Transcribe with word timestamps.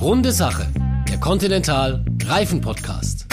Runde 0.00 0.32
Sache, 0.32 0.66
der 1.10 1.18
Continental 1.20 2.02
Reifen 2.24 2.62
Podcast. 2.62 3.26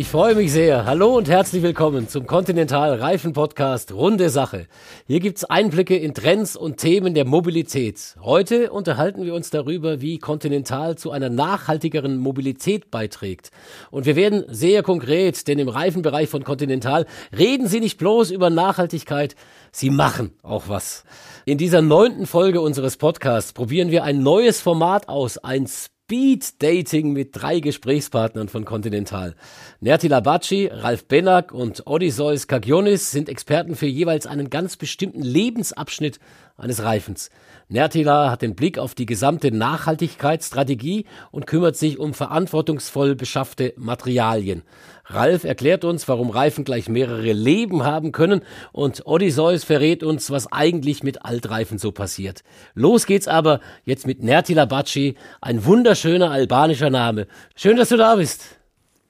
Ich 0.00 0.08
freue 0.08 0.34
mich 0.34 0.50
sehr. 0.50 0.86
Hallo 0.86 1.18
und 1.18 1.28
herzlich 1.28 1.62
willkommen 1.62 2.08
zum 2.08 2.26
Continental 2.26 2.94
Reifen 2.94 3.34
Podcast 3.34 3.92
Runde 3.92 4.30
Sache. 4.30 4.66
Hier 5.06 5.20
gibt's 5.20 5.44
Einblicke 5.44 5.94
in 5.94 6.14
Trends 6.14 6.56
und 6.56 6.78
Themen 6.78 7.12
der 7.12 7.26
Mobilität. 7.26 8.16
Heute 8.22 8.72
unterhalten 8.72 9.26
wir 9.26 9.34
uns 9.34 9.50
darüber, 9.50 10.00
wie 10.00 10.16
Continental 10.16 10.96
zu 10.96 11.10
einer 11.10 11.28
nachhaltigeren 11.28 12.16
Mobilität 12.16 12.90
beiträgt. 12.90 13.50
Und 13.90 14.06
wir 14.06 14.16
werden 14.16 14.44
sehr 14.48 14.82
konkret, 14.82 15.46
denn 15.46 15.58
im 15.58 15.68
Reifenbereich 15.68 16.30
von 16.30 16.44
Continental 16.44 17.04
reden 17.36 17.66
Sie 17.66 17.80
nicht 17.80 17.98
bloß 17.98 18.30
über 18.30 18.48
Nachhaltigkeit, 18.48 19.36
Sie 19.70 19.90
machen 19.90 20.32
auch 20.42 20.70
was. 20.70 21.04
In 21.44 21.58
dieser 21.58 21.82
neunten 21.82 22.26
Folge 22.26 22.62
unseres 22.62 22.96
Podcasts 22.96 23.52
probieren 23.52 23.90
wir 23.90 24.04
ein 24.04 24.22
neues 24.22 24.62
Format 24.62 25.10
aus, 25.10 25.36
ein 25.36 25.66
Speed 26.10 26.60
Dating 26.60 27.12
mit 27.12 27.40
drei 27.40 27.60
Gesprächspartnern 27.60 28.48
von 28.48 28.64
Continental. 28.64 29.36
Nerti 29.78 30.08
Labaci, 30.08 30.66
Ralf 30.66 31.04
Benak 31.04 31.52
und 31.52 31.86
Odysseus 31.86 32.48
Kagionis 32.48 33.12
sind 33.12 33.28
Experten 33.28 33.76
für 33.76 33.86
jeweils 33.86 34.26
einen 34.26 34.50
ganz 34.50 34.76
bestimmten 34.76 35.22
Lebensabschnitt 35.22 36.18
eines 36.56 36.82
Reifens. 36.82 37.30
Nertila 37.68 38.28
hat 38.28 38.42
den 38.42 38.56
Blick 38.56 38.76
auf 38.76 38.96
die 38.96 39.06
gesamte 39.06 39.52
Nachhaltigkeitsstrategie 39.52 41.06
und 41.30 41.46
kümmert 41.46 41.76
sich 41.76 42.00
um 42.00 42.12
verantwortungsvoll 42.12 43.14
beschaffte 43.14 43.72
Materialien. 43.76 44.64
Ralf 45.12 45.44
erklärt 45.44 45.84
uns, 45.84 46.06
warum 46.08 46.30
Reifen 46.30 46.64
gleich 46.64 46.88
mehrere 46.88 47.32
Leben 47.32 47.84
haben 47.84 48.12
können 48.12 48.42
und 48.72 49.06
Odysseus 49.06 49.64
verrät 49.64 50.02
uns, 50.02 50.30
was 50.30 50.50
eigentlich 50.52 51.02
mit 51.02 51.24
Altreifen 51.24 51.78
so 51.78 51.92
passiert. 51.92 52.42
Los 52.74 53.06
geht's 53.06 53.28
aber 53.28 53.60
jetzt 53.84 54.06
mit 54.06 54.22
Nertila 54.22 54.66
Baci, 54.66 55.16
ein 55.40 55.64
wunderschöner 55.64 56.30
albanischer 56.30 56.90
Name. 56.90 57.26
Schön, 57.56 57.76
dass 57.76 57.88
du 57.88 57.96
da 57.96 58.14
bist. 58.14 58.42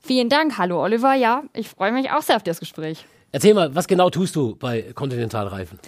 Vielen 0.00 0.28
Dank. 0.28 0.56
Hallo 0.56 0.82
Oliver. 0.82 1.14
Ja, 1.14 1.42
ich 1.52 1.68
freue 1.68 1.92
mich 1.92 2.10
auch 2.10 2.22
sehr 2.22 2.36
auf 2.36 2.42
das 2.42 2.60
Gespräch. 2.60 3.04
Erzähl 3.32 3.54
mal, 3.54 3.74
was 3.74 3.86
genau 3.86 4.10
tust 4.10 4.34
du 4.34 4.56
bei 4.56 4.82
Continental 4.94 5.46
Reifen? 5.46 5.78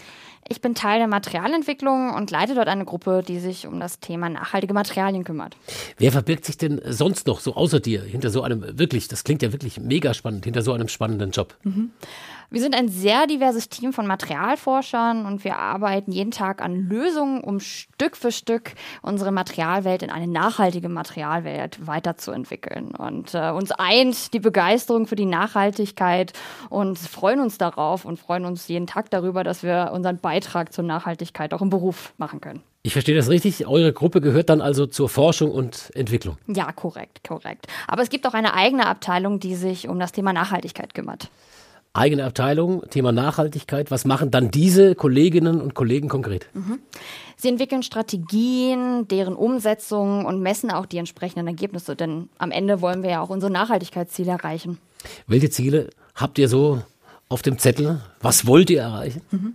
Ich 0.48 0.60
bin 0.60 0.74
Teil 0.74 0.98
der 0.98 1.08
Materialentwicklung 1.08 2.12
und 2.14 2.30
leite 2.30 2.54
dort 2.54 2.68
eine 2.68 2.84
Gruppe, 2.84 3.22
die 3.26 3.38
sich 3.38 3.66
um 3.66 3.78
das 3.80 4.00
Thema 4.00 4.28
nachhaltige 4.28 4.74
Materialien 4.74 5.24
kümmert. 5.24 5.56
Wer 5.98 6.12
verbirgt 6.12 6.44
sich 6.44 6.58
denn 6.58 6.80
sonst 6.84 7.26
noch 7.26 7.40
so 7.40 7.54
außer 7.54 7.80
dir 7.80 8.02
hinter 8.02 8.30
so 8.30 8.42
einem 8.42 8.78
wirklich, 8.78 9.08
das 9.08 9.24
klingt 9.24 9.42
ja 9.42 9.52
wirklich 9.52 9.80
mega 9.80 10.14
spannend, 10.14 10.44
hinter 10.44 10.62
so 10.62 10.72
einem 10.72 10.88
spannenden 10.88 11.30
Job? 11.30 11.54
Mhm. 11.62 11.92
Wir 12.52 12.60
sind 12.60 12.74
ein 12.74 12.88
sehr 12.88 13.26
diverses 13.26 13.70
Team 13.70 13.94
von 13.94 14.06
Materialforschern 14.06 15.24
und 15.24 15.42
wir 15.42 15.56
arbeiten 15.56 16.12
jeden 16.12 16.32
Tag 16.32 16.60
an 16.60 16.86
Lösungen, 16.86 17.40
um 17.40 17.60
Stück 17.60 18.14
für 18.14 18.30
Stück 18.30 18.74
unsere 19.00 19.32
Materialwelt 19.32 20.02
in 20.02 20.10
eine 20.10 20.26
nachhaltige 20.26 20.90
Materialwelt 20.90 21.86
weiterzuentwickeln. 21.86 22.94
Und 22.94 23.32
äh, 23.32 23.52
uns 23.52 23.72
eint 23.72 24.34
die 24.34 24.38
Begeisterung 24.38 25.06
für 25.06 25.16
die 25.16 25.24
Nachhaltigkeit 25.24 26.34
und 26.68 26.98
freuen 26.98 27.40
uns 27.40 27.56
darauf 27.56 28.04
und 28.04 28.18
freuen 28.18 28.44
uns 28.44 28.68
jeden 28.68 28.86
Tag 28.86 29.08
darüber, 29.08 29.44
dass 29.44 29.62
wir 29.62 29.90
unseren 29.94 30.18
Beitrag 30.18 30.74
zur 30.74 30.84
Nachhaltigkeit 30.84 31.54
auch 31.54 31.62
im 31.62 31.70
Beruf 31.70 32.12
machen 32.18 32.42
können. 32.42 32.62
Ich 32.82 32.92
verstehe 32.92 33.16
das 33.16 33.30
richtig. 33.30 33.66
Eure 33.66 33.94
Gruppe 33.94 34.20
gehört 34.20 34.50
dann 34.50 34.60
also 34.60 34.84
zur 34.84 35.08
Forschung 35.08 35.52
und 35.52 35.90
Entwicklung. 35.94 36.36
Ja, 36.48 36.70
korrekt, 36.72 37.26
korrekt. 37.26 37.66
Aber 37.86 38.02
es 38.02 38.10
gibt 38.10 38.26
auch 38.26 38.34
eine 38.34 38.52
eigene 38.52 38.84
Abteilung, 38.84 39.40
die 39.40 39.54
sich 39.54 39.88
um 39.88 39.98
das 39.98 40.12
Thema 40.12 40.34
Nachhaltigkeit 40.34 40.92
kümmert 40.92 41.30
eigene 41.94 42.24
Abteilung, 42.24 42.82
Thema 42.90 43.12
Nachhaltigkeit. 43.12 43.90
Was 43.90 44.04
machen 44.04 44.30
dann 44.30 44.50
diese 44.50 44.94
Kolleginnen 44.94 45.60
und 45.60 45.74
Kollegen 45.74 46.08
konkret? 46.08 46.46
Mhm. 46.54 46.78
Sie 47.36 47.48
entwickeln 47.48 47.82
Strategien, 47.82 49.08
deren 49.08 49.34
Umsetzung 49.34 50.24
und 50.24 50.40
messen 50.40 50.70
auch 50.70 50.86
die 50.86 50.98
entsprechenden 50.98 51.46
Ergebnisse, 51.48 51.96
denn 51.96 52.28
am 52.38 52.50
Ende 52.50 52.80
wollen 52.80 53.02
wir 53.02 53.10
ja 53.10 53.20
auch 53.20 53.30
unsere 53.30 53.52
Nachhaltigkeitsziele 53.52 54.30
erreichen. 54.30 54.78
Welche 55.26 55.50
Ziele 55.50 55.90
habt 56.14 56.38
ihr 56.38 56.48
so 56.48 56.82
auf 57.28 57.42
dem 57.42 57.58
Zettel? 57.58 58.00
Was 58.20 58.46
wollt 58.46 58.70
ihr 58.70 58.82
erreichen? 58.82 59.22
Mhm. 59.30 59.54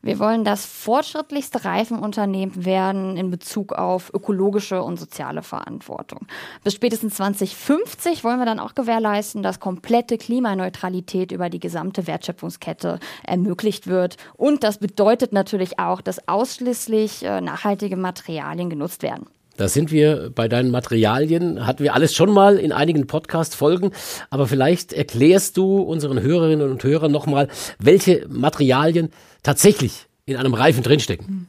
Wir 0.00 0.18
wollen 0.20 0.44
das 0.44 0.64
fortschrittlichste 0.64 1.64
Reifenunternehmen 1.64 2.64
werden 2.64 3.16
in 3.16 3.30
Bezug 3.30 3.72
auf 3.72 4.12
ökologische 4.14 4.82
und 4.82 4.98
soziale 4.98 5.42
Verantwortung. 5.42 6.26
Bis 6.62 6.74
spätestens 6.74 7.14
2050 7.16 8.22
wollen 8.22 8.38
wir 8.38 8.46
dann 8.46 8.60
auch 8.60 8.74
gewährleisten, 8.74 9.42
dass 9.42 9.58
komplette 9.58 10.16
Klimaneutralität 10.16 11.32
über 11.32 11.50
die 11.50 11.60
gesamte 11.60 12.06
Wertschöpfungskette 12.06 13.00
ermöglicht 13.24 13.88
wird. 13.88 14.16
Und 14.36 14.62
das 14.62 14.78
bedeutet 14.78 15.32
natürlich 15.32 15.78
auch, 15.78 16.00
dass 16.00 16.28
ausschließlich 16.28 17.24
äh, 17.24 17.40
nachhaltige 17.40 17.96
Materialien 17.96 18.70
genutzt 18.70 19.02
werden. 19.02 19.26
Da 19.58 19.66
sind 19.66 19.90
wir 19.90 20.30
bei 20.32 20.46
deinen 20.46 20.70
Materialien, 20.70 21.66
hatten 21.66 21.82
wir 21.82 21.92
alles 21.92 22.14
schon 22.14 22.30
mal 22.30 22.58
in 22.58 22.70
einigen 22.70 23.08
Podcast-Folgen, 23.08 23.90
aber 24.30 24.46
vielleicht 24.46 24.92
erklärst 24.92 25.56
du 25.56 25.78
unseren 25.78 26.22
Hörerinnen 26.22 26.70
und 26.70 26.84
Hörern 26.84 27.10
nochmal, 27.10 27.48
welche 27.80 28.24
Materialien 28.28 29.10
tatsächlich 29.42 30.06
in 30.26 30.36
einem 30.36 30.54
Reifen 30.54 30.84
drinstecken. 30.84 31.48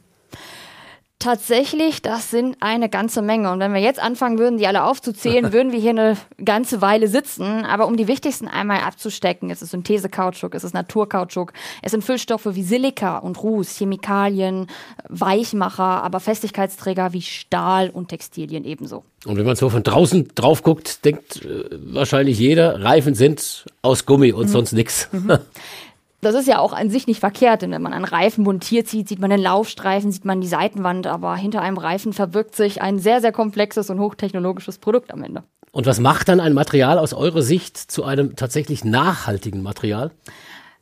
Tatsächlich, 1.20 2.00
das 2.00 2.30
sind 2.30 2.56
eine 2.60 2.88
ganze 2.88 3.20
Menge. 3.20 3.52
Und 3.52 3.60
wenn 3.60 3.74
wir 3.74 3.80
jetzt 3.80 4.02
anfangen 4.02 4.38
würden, 4.38 4.56
die 4.56 4.66
alle 4.66 4.84
aufzuzählen, 4.84 5.52
würden 5.52 5.70
wir 5.70 5.78
hier 5.78 5.90
eine 5.90 6.16
ganze 6.42 6.80
Weile 6.80 7.08
sitzen. 7.08 7.66
Aber 7.66 7.86
um 7.86 7.98
die 7.98 8.08
wichtigsten 8.08 8.48
einmal 8.48 8.80
abzustecken, 8.80 9.50
es 9.50 9.60
ist 9.60 9.72
Synthese-Kautschuk, 9.72 10.54
es 10.54 10.64
ist 10.64 10.72
Naturkautschuk, 10.72 11.52
es 11.82 11.90
sind 11.90 12.02
Füllstoffe 12.02 12.48
wie 12.52 12.62
Silika 12.62 13.18
und 13.18 13.42
Ruß, 13.42 13.76
Chemikalien, 13.76 14.68
Weichmacher, 15.10 16.02
aber 16.02 16.20
Festigkeitsträger 16.20 17.12
wie 17.12 17.20
Stahl 17.20 17.90
und 17.90 18.08
Textilien 18.08 18.64
ebenso. 18.64 19.04
Und 19.26 19.36
wenn 19.36 19.44
man 19.44 19.56
so 19.56 19.68
von 19.68 19.82
draußen 19.82 20.28
drauf 20.34 20.62
guckt, 20.62 21.04
denkt 21.04 21.44
äh, 21.44 21.64
wahrscheinlich 21.70 22.38
jeder, 22.38 22.82
Reifen 22.82 23.14
sind 23.14 23.66
aus 23.82 24.06
Gummi 24.06 24.32
und 24.32 24.46
mhm. 24.46 24.52
sonst 24.52 24.72
nichts. 24.72 25.10
Mhm. 25.12 25.38
Das 26.22 26.34
ist 26.34 26.46
ja 26.46 26.58
auch 26.58 26.74
an 26.74 26.90
sich 26.90 27.06
nicht 27.06 27.20
verkehrt, 27.20 27.62
denn 27.62 27.70
wenn 27.70 27.80
man 27.80 27.94
einen 27.94 28.04
Reifen 28.04 28.44
montiert 28.44 28.88
sieht, 28.88 29.08
sieht 29.08 29.20
man 29.20 29.30
den 29.30 29.40
Laufstreifen, 29.40 30.12
sieht 30.12 30.26
man 30.26 30.40
die 30.40 30.48
Seitenwand, 30.48 31.06
aber 31.06 31.34
hinter 31.34 31.62
einem 31.62 31.78
Reifen 31.78 32.12
verbirgt 32.12 32.54
sich 32.54 32.82
ein 32.82 32.98
sehr, 32.98 33.22
sehr 33.22 33.32
komplexes 33.32 33.88
und 33.88 34.00
hochtechnologisches 34.00 34.78
Produkt 34.78 35.12
am 35.12 35.22
Ende. 35.22 35.44
Und 35.72 35.86
was 35.86 36.00
macht 36.00 36.28
dann 36.28 36.40
ein 36.40 36.52
Material 36.52 36.98
aus 36.98 37.14
eurer 37.14 37.42
Sicht 37.42 37.76
zu 37.78 38.04
einem 38.04 38.36
tatsächlich 38.36 38.84
nachhaltigen 38.84 39.62
Material? 39.62 40.10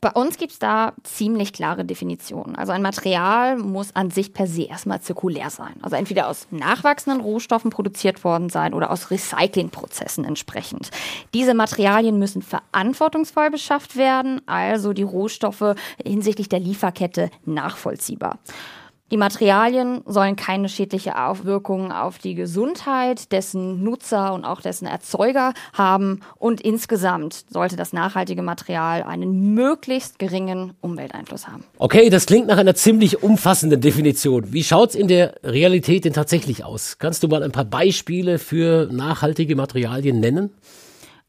Bei 0.01 0.13
uns 0.13 0.39
gibt 0.39 0.53
es 0.53 0.61
da 0.61 0.93
ziemlich 1.03 1.53
klare 1.53 1.85
Definitionen. 1.85 2.55
Also 2.55 2.71
ein 2.71 2.83
Material 2.83 3.57
muss 3.57 3.97
an 3.97 4.11
sich 4.11 4.33
per 4.33 4.47
se 4.47 4.63
erstmal 4.63 5.01
zirkulär 5.01 5.51
sein. 5.51 5.75
Also 5.83 5.97
entweder 5.97 6.29
aus 6.29 6.47
nachwachsenden 6.53 7.21
Rohstoffen 7.21 7.71
produziert 7.71 8.23
worden 8.23 8.49
sein 8.49 8.75
oder 8.75 8.93
aus 8.93 9.11
Recyclingprozessen 9.11 10.25
entsprechend. 10.25 10.91
Diese 11.35 11.53
Materialien 11.53 12.17
müssen 12.17 12.43
verantwortungsvoll 12.43 13.51
beschafft 13.51 13.97
werden, 13.97 14.41
also 14.47 14.93
die 14.93 15.03
Rohstoffe 15.03 15.75
hinsichtlich 16.05 16.49
der 16.49 16.61
Lieferkette 16.61 17.31
nachvollziehbar. 17.45 18.39
Die 19.11 19.17
Materialien 19.17 20.03
sollen 20.05 20.37
keine 20.37 20.69
schädliche 20.69 21.17
Auswirkungen 21.19 21.93
auf 21.93 22.19
die 22.19 22.35
Gesundheit 22.35 23.33
dessen 23.33 23.83
Nutzer 23.83 24.35
und 24.35 24.45
auch 24.45 24.61
dessen 24.61 24.87
Erzeuger 24.87 25.55
haben 25.73 26.21
und 26.37 26.61
insgesamt 26.61 27.47
sollte 27.49 27.77
das 27.77 27.95
nachhaltige 27.95 28.43
Material 28.43 29.03
einen 29.03 29.55
möglichst 29.55 30.19
geringen 30.19 30.75
Umwelteinfluss 30.83 31.49
haben. 31.49 31.65
Okay, 31.79 32.11
das 32.11 32.27
klingt 32.27 32.49
nach 32.49 32.59
einer 32.59 32.75
ziemlich 32.75 33.23
umfassenden 33.23 33.81
Definition. 33.81 34.53
Wie 34.53 34.63
schaut's 34.63 34.95
in 34.95 35.09
der 35.09 35.37
Realität 35.43 36.05
denn 36.05 36.13
tatsächlich 36.13 36.65
aus? 36.65 36.99
Kannst 36.99 37.23
du 37.23 37.29
mal 37.29 37.43
ein 37.43 37.53
paar 37.53 37.65
Beispiele 37.65 38.39
für 38.39 38.91
nachhaltige 38.93 39.57
Materialien 39.57 40.21
nennen? 40.21 40.51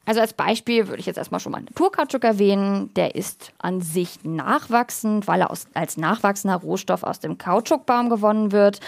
Also 0.06 0.22
als 0.22 0.34
Beispiel 0.34 0.88
würde 0.88 1.00
ich 1.00 1.06
jetzt 1.06 1.18
erstmal 1.18 1.40
schon 1.40 1.52
mal 1.52 1.62
Naturkautschuk 1.62 2.24
erwähnen. 2.24 2.92
Der 2.96 3.14
ist 3.14 3.52
an 3.60 3.82
sich 3.82 4.24
nachwachsend, 4.24 5.28
weil 5.28 5.42
er 5.42 5.51
aus, 5.51 5.68
als 5.75 5.98
nachwachsender 5.98 6.57
Rohstoff 6.57 7.04
aus 7.04 7.19
dem 7.19 7.38
Kautschukbaum 7.38 8.10
gewonnen 8.10 8.51
wird. 8.51 8.80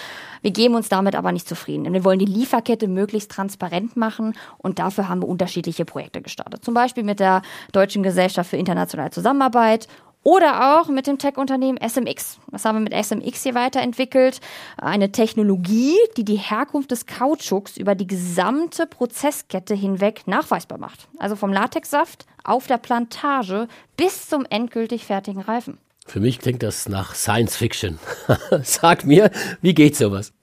Wir 0.42 0.52
geben 0.52 0.74
uns 0.74 0.90
damit 0.90 1.16
aber 1.16 1.32
nicht 1.32 1.48
zufrieden, 1.48 1.84
denn 1.84 1.94
wir 1.94 2.04
wollen 2.04 2.18
die 2.18 2.26
Lieferkette 2.26 2.88
möglichst 2.88 3.30
transparent 3.30 3.96
machen 3.98 4.34
und 4.58 4.80
dafür 4.80 5.10
haben 5.10 5.22
wir 5.22 5.28
unterschiedliche 5.28 5.86
Projekte 5.86 6.22
gestartet. 6.24 6.66
Zum 6.66 6.74
Beispiel 6.74 7.04
mit 7.04 7.20
der 7.20 7.44
Deutschen 7.72 8.02
Gesellschaft 8.02 8.50
für 8.50 8.58
internationale 8.58 9.12
Zusammenarbeit 9.12 9.88
oder 10.24 10.80
auch 10.80 10.88
mit 10.88 11.08
dem 11.08 11.18
Tech-Unternehmen 11.18 11.78
SMX. 11.78 12.40
Was 12.48 12.66
haben 12.66 12.78
wir 12.78 12.82
mit 12.82 13.06
SMX 13.06 13.44
hier 13.44 13.56
weiterentwickelt? 13.56 14.40
Eine 14.78 15.12
Technologie, 15.12 15.98
die 16.18 16.24
die 16.24 16.36
Herkunft 16.36 16.92
des 16.92 17.06
Kautschuks 17.06 17.78
über 17.78 17.96
die 17.96 18.08
gesamte 18.08 18.86
Prozesskette 18.86 19.74
hinweg 19.74 20.28
nachweisbar 20.28 20.78
macht. 20.78 21.08
Also 21.18 21.36
vom 21.36 21.52
Latexsaft 21.52 22.26
auf 22.44 22.68
der 22.68 22.78
Plantage 22.78 23.68
bis 23.98 24.28
zum 24.28 24.46
endgültig 24.50 25.06
fertigen 25.06 25.42
Reifen. 25.42 25.78
Für 26.06 26.20
mich 26.20 26.40
klingt 26.40 26.64
das 26.64 26.90
nach 26.90 27.16
Science 27.16 27.56
Fiction. 27.56 28.00
Sag 28.64 29.06
mir, 29.06 29.32
wie 29.62 29.74
geht 29.74 29.96
sowas? 29.96 30.34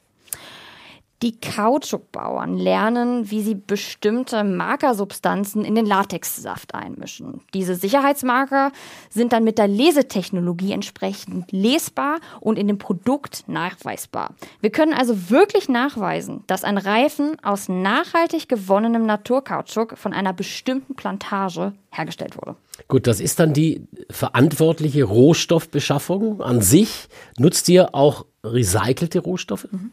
Die 1.23 1.41
Kautschukbauern 1.41 2.57
lernen, 2.57 3.29
wie 3.29 3.43
sie 3.43 3.57
bestimmte 3.57 4.45
Markersubstanzen 4.45 5.65
in 5.65 5.75
den 5.75 5.85
Latexsaft 5.85 6.77
einmischen. 6.77 7.41
Diese 7.55 7.75
Sicherheitsmarker 7.75 8.71
sind 9.11 9.33
dann 9.33 9.43
mit 9.43 9.59
der 9.59 9.67
Lesetechnologie 9.67 10.73
entsprechend 10.73 11.51
lesbar 11.51 12.19
und 12.41 12.57
in 12.57 12.69
dem 12.69 12.79
Produkt 12.79 13.49
nachweisbar. 13.49 14.37
Wir 14.61 14.71
können 14.71 14.93
also 14.93 15.29
wirklich 15.29 15.69
nachweisen, 15.69 16.45
dass 16.47 16.63
ein 16.63 16.79
Reifen 16.79 17.37
aus 17.43 17.69
nachhaltig 17.69 18.49
gewonnenem 18.49 19.05
Naturkautschuk 19.05 19.99
von 19.99 20.13
einer 20.13 20.33
bestimmten 20.33 20.95
Plantage 20.95 21.73
hergestellt 21.91 22.37
wurde. 22.37 22.55
Gut, 22.87 23.09
das 23.09 23.19
ist 23.19 23.41
dann 23.41 23.53
die 23.53 23.89
verantwortliche 24.09 25.03
Rohstoffbeschaffung 25.03 26.41
an 26.43 26.61
sich. 26.61 27.09
Nutzt 27.39 27.69
ihr 27.69 27.93
auch 27.97 28.25
recycelte 28.45 29.19
Rohstoffe? 29.19 29.67
Mhm. 29.73 29.91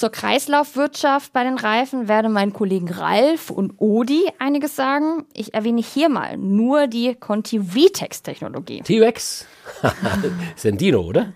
Zur 0.00 0.08
Kreislaufwirtschaft 0.08 1.34
bei 1.34 1.44
den 1.44 1.58
Reifen 1.58 2.08
werden 2.08 2.32
mein 2.32 2.54
Kollegen 2.54 2.88
Ralf 2.88 3.50
und 3.50 3.74
Odi 3.76 4.32
einiges 4.38 4.74
sagen. 4.74 5.26
Ich 5.34 5.52
erwähne 5.52 5.82
hier 5.82 6.08
mal 6.08 6.38
nur 6.38 6.86
die 6.86 7.14
Conti 7.14 7.60
VTEX-Technologie. 7.60 8.80
T-Rex? 8.80 9.46
ist 10.56 10.64
ein 10.64 10.78
Dino, 10.78 11.02
oder? 11.02 11.34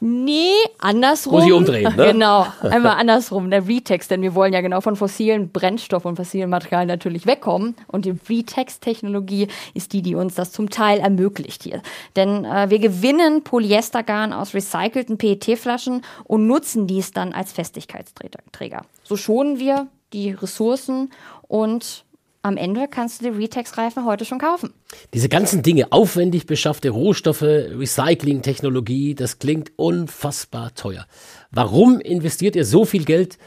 Nee, 0.00 0.52
andersrum. 0.78 1.34
Muss 1.34 1.46
ich 1.46 1.52
umdrehen, 1.52 1.94
ne? 1.96 2.12
Genau, 2.12 2.46
einmal 2.60 2.98
andersrum, 2.98 3.50
der 3.50 3.62
VTEX, 3.62 4.08
denn 4.08 4.22
wir 4.22 4.34
wollen 4.34 4.52
ja 4.52 4.60
genau 4.60 4.80
von 4.80 4.96
fossilen 4.96 5.50
Brennstoffen 5.50 6.10
und 6.10 6.16
fossilen 6.16 6.50
Materialien 6.50 6.88
natürlich 6.88 7.26
wegkommen. 7.26 7.76
Und 7.88 8.04
die 8.04 8.14
VTEX-Technologie 8.14 9.48
ist 9.74 9.92
die, 9.92 10.02
die 10.02 10.14
uns 10.14 10.34
das 10.34 10.52
zum 10.52 10.70
Teil 10.70 10.98
ermöglicht 10.98 11.62
hier. 11.62 11.82
Denn 12.14 12.44
äh, 12.44 12.70
wir 12.70 12.78
gewinnen 12.78 13.42
Polyestergarn 13.42 14.32
aus 14.32 14.54
recycelten 14.54 15.18
PET-Flaschen 15.18 16.02
und 16.24 16.46
nutzen 16.46 16.86
dies 16.86 17.12
dann 17.12 17.32
als 17.32 17.52
Festigkeitsträger. 17.52 18.82
So 19.02 19.16
schonen 19.16 19.58
wir 19.58 19.88
die 20.12 20.30
Ressourcen 20.30 21.10
und 21.48 22.04
am 22.46 22.56
Ende 22.56 22.86
kannst 22.88 23.20
du 23.20 23.30
die 23.30 23.36
Retex-Reifen 23.36 24.04
heute 24.04 24.24
schon 24.24 24.38
kaufen. 24.38 24.72
Diese 25.12 25.28
ganzen 25.28 25.62
Dinge, 25.62 25.90
aufwendig 25.90 26.46
beschaffte 26.46 26.90
Rohstoffe, 26.90 27.42
Recycling-Technologie, 27.42 29.14
das 29.14 29.38
klingt 29.38 29.72
unfassbar 29.76 30.74
teuer. 30.74 31.06
Warum 31.50 32.00
investiert 32.00 32.56
ihr 32.56 32.64
so 32.64 32.84
viel 32.84 33.04
Geld 33.04 33.38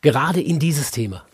gerade 0.00 0.40
in 0.40 0.58
dieses 0.58 0.90
Thema? 0.90 1.24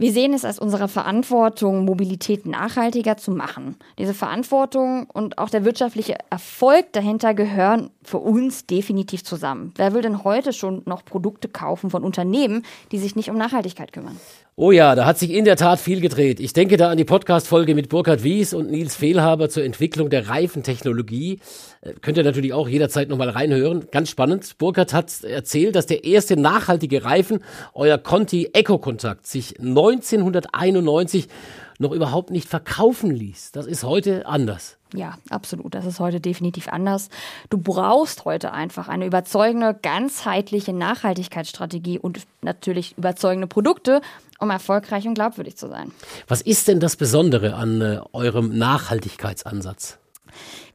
Wir 0.00 0.12
sehen 0.12 0.32
es 0.32 0.46
als 0.46 0.58
unsere 0.58 0.88
Verantwortung, 0.88 1.84
Mobilität 1.84 2.46
nachhaltiger 2.46 3.18
zu 3.18 3.32
machen. 3.32 3.76
Diese 3.98 4.14
Verantwortung 4.14 5.04
und 5.10 5.36
auch 5.36 5.50
der 5.50 5.66
wirtschaftliche 5.66 6.16
Erfolg 6.30 6.94
dahinter 6.94 7.34
gehören 7.34 7.90
für 8.02 8.16
uns 8.16 8.64
definitiv 8.64 9.24
zusammen. 9.24 9.74
Wer 9.76 9.92
will 9.92 10.00
denn 10.00 10.24
heute 10.24 10.54
schon 10.54 10.80
noch 10.86 11.04
Produkte 11.04 11.48
kaufen 11.48 11.90
von 11.90 12.02
Unternehmen, 12.02 12.64
die 12.92 12.98
sich 12.98 13.14
nicht 13.14 13.28
um 13.28 13.36
Nachhaltigkeit 13.36 13.92
kümmern? 13.92 14.18
Oh 14.62 14.72
ja, 14.72 14.94
da 14.94 15.06
hat 15.06 15.18
sich 15.18 15.30
in 15.30 15.46
der 15.46 15.56
Tat 15.56 15.80
viel 15.80 16.02
gedreht. 16.02 16.38
Ich 16.38 16.52
denke 16.52 16.76
da 16.76 16.90
an 16.90 16.98
die 16.98 17.06
Podcast-Folge 17.06 17.74
mit 17.74 17.88
Burkhard 17.88 18.22
Wies 18.22 18.52
und 18.52 18.70
Nils 18.70 18.94
Fehlhaber 18.94 19.48
zur 19.48 19.64
Entwicklung 19.64 20.10
der 20.10 20.28
Reifentechnologie. 20.28 21.40
Äh, 21.80 21.94
könnt 22.02 22.18
ihr 22.18 22.24
natürlich 22.24 22.52
auch 22.52 22.68
jederzeit 22.68 23.08
nochmal 23.08 23.30
reinhören. 23.30 23.86
Ganz 23.90 24.10
spannend. 24.10 24.58
Burkhard 24.58 24.92
hat 24.92 25.24
erzählt, 25.24 25.76
dass 25.76 25.86
der 25.86 26.04
erste 26.04 26.36
nachhaltige 26.36 27.04
Reifen, 27.04 27.42
euer 27.72 27.96
Conti 27.96 28.50
Eco 28.52 28.76
Kontakt, 28.76 29.26
sich 29.26 29.58
1991 29.58 31.28
noch 31.78 31.92
überhaupt 31.92 32.30
nicht 32.30 32.46
verkaufen 32.46 33.10
ließ. 33.10 33.52
Das 33.52 33.64
ist 33.64 33.82
heute 33.82 34.26
anders. 34.26 34.76
Ja, 34.94 35.14
absolut. 35.30 35.74
Das 35.74 35.86
ist 35.86 36.00
heute 36.00 36.20
definitiv 36.20 36.68
anders. 36.68 37.08
Du 37.48 37.56
brauchst 37.56 38.26
heute 38.26 38.52
einfach 38.52 38.88
eine 38.88 39.06
überzeugende, 39.06 39.74
ganzheitliche 39.80 40.74
Nachhaltigkeitsstrategie 40.74 41.98
und 41.98 42.20
natürlich 42.42 42.98
überzeugende 42.98 43.46
Produkte, 43.46 44.02
um 44.40 44.50
erfolgreich 44.50 45.06
und 45.06 45.14
glaubwürdig 45.14 45.56
zu 45.56 45.68
sein. 45.68 45.92
Was 46.26 46.40
ist 46.40 46.68
denn 46.68 46.80
das 46.80 46.96
Besondere 46.96 47.54
an 47.54 47.80
äh, 47.80 48.00
eurem 48.12 48.56
Nachhaltigkeitsansatz? 48.56 49.98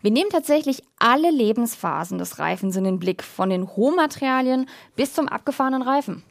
Wir 0.01 0.12
nehmen 0.12 0.29
tatsächlich 0.29 0.83
alle 1.00 1.31
Lebensphasen 1.31 2.17
des 2.17 2.39
Reifens 2.39 2.75
in 2.75 2.83
den 2.83 3.00
Blick, 3.00 3.23
von 3.23 3.50
den 3.50 3.63
Rohmaterialien 3.63 4.67
bis 4.95 5.13
zum 5.13 5.27
abgefahrenen 5.27 5.81
Reifen 5.81 6.23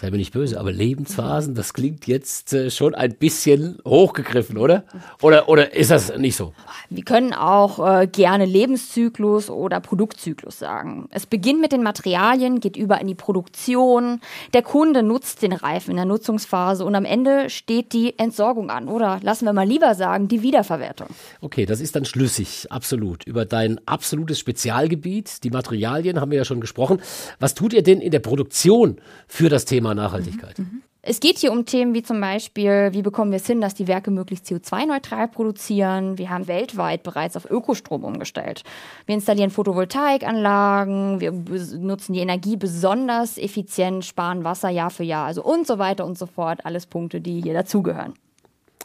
sei 0.00 0.10
mir 0.10 0.16
nicht 0.16 0.32
böse, 0.32 0.60
aber 0.60 0.70
Lebensphasen, 0.70 1.54
das 1.54 1.74
klingt 1.74 2.06
jetzt 2.06 2.52
äh, 2.52 2.70
schon 2.70 2.94
ein 2.94 3.14
bisschen 3.14 3.78
hochgegriffen, 3.84 4.56
oder? 4.56 4.84
Oder, 5.20 5.48
oder 5.48 5.74
ist 5.74 5.90
das 5.90 6.16
nicht 6.16 6.36
so? 6.36 6.52
Wir 6.88 7.02
können 7.02 7.34
auch 7.34 7.84
äh, 7.84 8.06
gerne 8.06 8.44
Lebenszyklus 8.44 9.50
oder 9.50 9.80
Produktzyklus 9.80 10.60
sagen. 10.60 11.08
Es 11.10 11.26
beginnt 11.26 11.60
mit 11.60 11.72
den 11.72 11.82
Materialien, 11.82 12.60
geht 12.60 12.76
über 12.76 13.00
in 13.00 13.08
die 13.08 13.16
Produktion. 13.16 14.20
Der 14.54 14.62
Kunde 14.62 15.02
nutzt 15.02 15.42
den 15.42 15.52
Reifen 15.52 15.90
in 15.90 15.96
der 15.96 16.06
Nutzungsphase 16.06 16.84
und 16.84 16.94
am 16.94 17.04
Ende 17.04 17.50
steht 17.50 17.92
die 17.92 18.16
Entsorgung 18.18 18.70
an. 18.70 18.88
Oder 18.88 19.18
lassen 19.22 19.46
wir 19.46 19.52
mal 19.52 19.66
lieber 19.66 19.96
sagen, 19.96 20.28
die 20.28 20.42
Wiederverwertung. 20.42 21.08
Okay, 21.40 21.66
das 21.66 21.80
ist 21.80 21.96
dann 21.96 22.04
schlüssig, 22.04 22.68
absolut. 22.70 23.24
Über 23.24 23.44
dein 23.44 23.80
absolutes 23.86 24.38
Spezialgebiet, 24.38 25.42
die 25.42 25.50
Materialien, 25.50 26.20
haben 26.20 26.30
wir 26.30 26.38
ja 26.38 26.44
schon 26.44 26.60
gesprochen. 26.60 27.00
Was 27.40 27.54
tut 27.54 27.72
ihr 27.72 27.82
denn 27.82 28.00
in 28.00 28.12
der 28.12 28.20
Produktion 28.20 28.98
für 29.26 29.48
das 29.48 29.64
Thema 29.64 29.87
Nachhaltigkeit? 29.94 30.58
Mhm. 30.58 30.64
Mhm. 30.64 30.82
Es 31.00 31.20
geht 31.20 31.38
hier 31.38 31.52
um 31.52 31.64
Themen 31.64 31.94
wie 31.94 32.02
zum 32.02 32.20
Beispiel, 32.20 32.88
wie 32.92 33.02
bekommen 33.02 33.30
wir 33.30 33.36
es 33.36 33.46
hin, 33.46 33.60
dass 33.60 33.74
die 33.74 33.86
Werke 33.86 34.10
möglichst 34.10 34.46
CO2-neutral 34.46 35.28
produzieren. 35.28 36.18
Wir 36.18 36.28
haben 36.28 36.48
weltweit 36.48 37.02
bereits 37.02 37.36
auf 37.36 37.48
Ökostrom 37.48 38.04
umgestellt. 38.04 38.62
Wir 39.06 39.14
installieren 39.14 39.50
Photovoltaikanlagen, 39.50 41.20
wir 41.20 41.32
nutzen 41.32 42.14
die 42.14 42.18
Energie 42.18 42.56
besonders 42.56 43.38
effizient, 43.38 44.04
sparen 44.04 44.44
Wasser 44.44 44.70
Jahr 44.70 44.90
für 44.90 45.04
Jahr, 45.04 45.26
also 45.26 45.42
und 45.42 45.66
so 45.66 45.78
weiter 45.78 46.04
und 46.04 46.18
so 46.18 46.26
fort. 46.26 46.66
Alles 46.66 46.86
Punkte, 46.86 47.20
die 47.20 47.40
hier 47.40 47.54
dazugehören. 47.54 48.14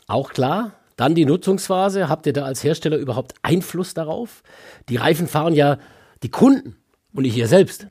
Auch 0.07 0.29
klar. 0.31 0.71
Dann 0.95 1.15
die 1.15 1.25
Nutzungsphase. 1.25 2.07
Habt 2.07 2.27
ihr 2.27 2.33
da 2.33 2.45
als 2.45 2.63
Hersteller 2.63 2.97
überhaupt 2.97 3.33
Einfluss 3.41 3.95
darauf? 3.95 4.43
Die 4.89 4.97
Reifen 4.97 5.27
fahren 5.27 5.55
ja 5.55 5.79
die 6.21 6.29
Kunden 6.29 6.75
und 7.13 7.23
nicht 7.23 7.35
ihr 7.35 7.47
selbst. 7.47 7.87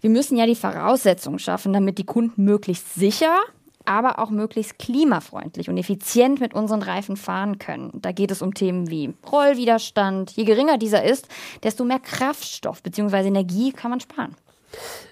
Wir 0.00 0.10
müssen 0.10 0.36
ja 0.36 0.46
die 0.46 0.54
Voraussetzungen 0.54 1.38
schaffen, 1.38 1.72
damit 1.72 1.98
die 1.98 2.04
Kunden 2.04 2.44
möglichst 2.44 2.94
sicher, 2.94 3.36
aber 3.84 4.18
auch 4.18 4.30
möglichst 4.30 4.78
klimafreundlich 4.78 5.68
und 5.68 5.76
effizient 5.76 6.40
mit 6.40 6.54
unseren 6.54 6.82
Reifen 6.82 7.16
fahren 7.16 7.58
können. 7.58 7.90
Da 7.94 8.12
geht 8.12 8.30
es 8.30 8.42
um 8.42 8.54
Themen 8.54 8.88
wie 8.88 9.12
Rollwiderstand. 9.30 10.30
Je 10.32 10.44
geringer 10.44 10.78
dieser 10.78 11.04
ist, 11.04 11.28
desto 11.62 11.84
mehr 11.84 11.98
Kraftstoff 11.98 12.82
bzw. 12.82 13.28
Energie 13.28 13.72
kann 13.72 13.90
man 13.90 14.00
sparen. 14.00 14.36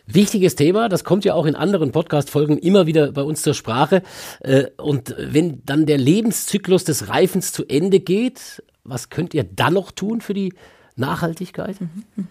Wichtiges 0.06 0.54
Thema, 0.54 0.88
das 0.88 1.04
kommt 1.04 1.24
ja 1.24 1.34
auch 1.34 1.44
in 1.44 1.56
anderen 1.56 1.92
Podcast-Folgen 1.92 2.58
immer 2.58 2.86
wieder 2.86 3.12
bei 3.12 3.22
uns 3.22 3.42
zur 3.42 3.54
Sprache. 3.54 4.02
Äh, 4.40 4.66
und 4.76 5.14
wenn 5.18 5.62
dann 5.66 5.84
der 5.84 5.98
Lebenszyklus 5.98 6.84
des 6.84 7.08
Reifens 7.08 7.52
zu 7.52 7.66
Ende 7.66 8.00
geht, 8.00 8.62
was 8.84 9.10
könnt 9.10 9.34
ihr 9.34 9.44
dann 9.44 9.74
noch 9.74 9.90
tun 9.90 10.20
für 10.20 10.34
die 10.34 10.54
Nachhaltigkeit? 10.96 11.80
Mhm, 11.80 12.04
mh. 12.16 12.24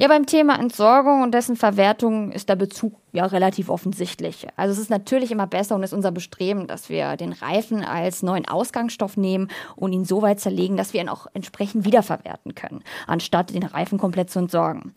Ja, 0.00 0.08
beim 0.08 0.24
Thema 0.24 0.58
Entsorgung 0.58 1.20
und 1.20 1.34
dessen 1.34 1.56
Verwertung 1.56 2.32
ist 2.32 2.48
der 2.48 2.56
Bezug 2.56 2.94
ja 3.12 3.26
relativ 3.26 3.68
offensichtlich. 3.68 4.46
Also 4.56 4.72
es 4.72 4.78
ist 4.78 4.88
natürlich 4.88 5.30
immer 5.30 5.46
besser 5.46 5.74
und 5.74 5.82
ist 5.82 5.92
unser 5.92 6.10
Bestreben, 6.10 6.66
dass 6.66 6.88
wir 6.88 7.18
den 7.18 7.32
Reifen 7.32 7.84
als 7.84 8.22
neuen 8.22 8.48
Ausgangsstoff 8.48 9.18
nehmen 9.18 9.48
und 9.76 9.92
ihn 9.92 10.06
so 10.06 10.22
weit 10.22 10.40
zerlegen, 10.40 10.78
dass 10.78 10.94
wir 10.94 11.02
ihn 11.02 11.10
auch 11.10 11.26
entsprechend 11.34 11.84
wiederverwerten 11.84 12.54
können, 12.54 12.82
anstatt 13.06 13.52
den 13.52 13.62
Reifen 13.62 13.98
komplett 13.98 14.30
zu 14.30 14.38
entsorgen. 14.38 14.94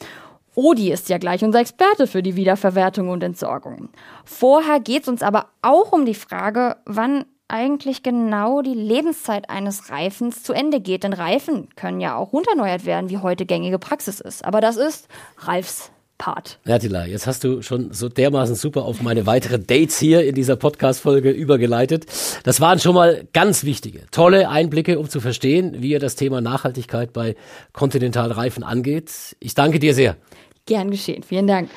Odi 0.56 0.90
ist 0.90 1.10
ja 1.10 1.18
gleich 1.18 1.44
unser 1.44 1.60
Experte 1.60 2.08
für 2.08 2.24
die 2.24 2.38
Wiederverwertung 2.38 3.10
und 3.10 3.24
Entsorgung. 3.24 3.90
Vorher 4.24 4.80
geht 4.80 5.04
es 5.04 5.10
uns 5.10 5.22
aber 5.22 5.48
auch 5.62 5.92
um 5.92 6.06
die 6.06 6.14
Frage, 6.14 6.78
wann 6.86 7.26
eigentlich 7.54 8.02
genau 8.02 8.64
die 8.64 8.74
Lebenszeit 8.74 9.50
eines 9.50 9.92
Reifens 9.92 10.42
zu 10.42 10.54
Ende 10.54 10.82
geht. 10.82 11.04
Denn 11.04 11.14
Reifen 11.14 11.70
können 11.76 12.02
ja 12.02 12.16
auch 12.16 12.34
runterneuert 12.34 12.86
werden, 12.86 13.12
wie 13.12 13.20
heute 13.20 13.46
gängige 13.46 13.78
Praxis 13.78 14.20
ist. 14.20 14.44
Aber 14.44 14.60
das 14.60 14.76
ist 14.76 15.08
Ralfs 15.38 15.92
Part. 16.18 16.60
Nertila, 16.64 17.06
jetzt 17.06 17.28
hast 17.28 17.44
du 17.44 17.62
schon 17.62 17.92
so 17.92 18.08
dermaßen 18.08 18.56
super 18.56 18.86
auf 18.86 19.02
meine 19.02 19.26
weiteren 19.26 19.68
Dates 19.68 20.00
hier 20.00 20.26
in 20.26 20.36
dieser 20.36 20.56
Podcast-Folge 20.56 21.32
übergeleitet. 21.32 22.06
Das 22.44 22.62
waren 22.62 22.80
schon 22.80 22.96
mal 22.96 23.28
ganz 23.34 23.64
wichtige, 23.66 24.06
tolle 24.12 24.48
Einblicke, 24.48 25.00
um 25.00 25.10
zu 25.10 25.20
verstehen, 25.20 25.82
wie 25.82 25.90
ihr 25.90 26.00
das 26.00 26.16
Thema 26.16 26.40
Nachhaltigkeit 26.40 27.14
bei 27.14 27.36
Continental 27.74 28.32
Reifen 28.32 28.64
angeht. 28.64 29.36
Ich 29.40 29.54
danke 29.54 29.80
dir 29.80 29.94
sehr. 29.94 30.16
Gern 30.66 30.92
geschehen. 30.92 31.24
Vielen 31.24 31.48
Dank. 31.48 31.70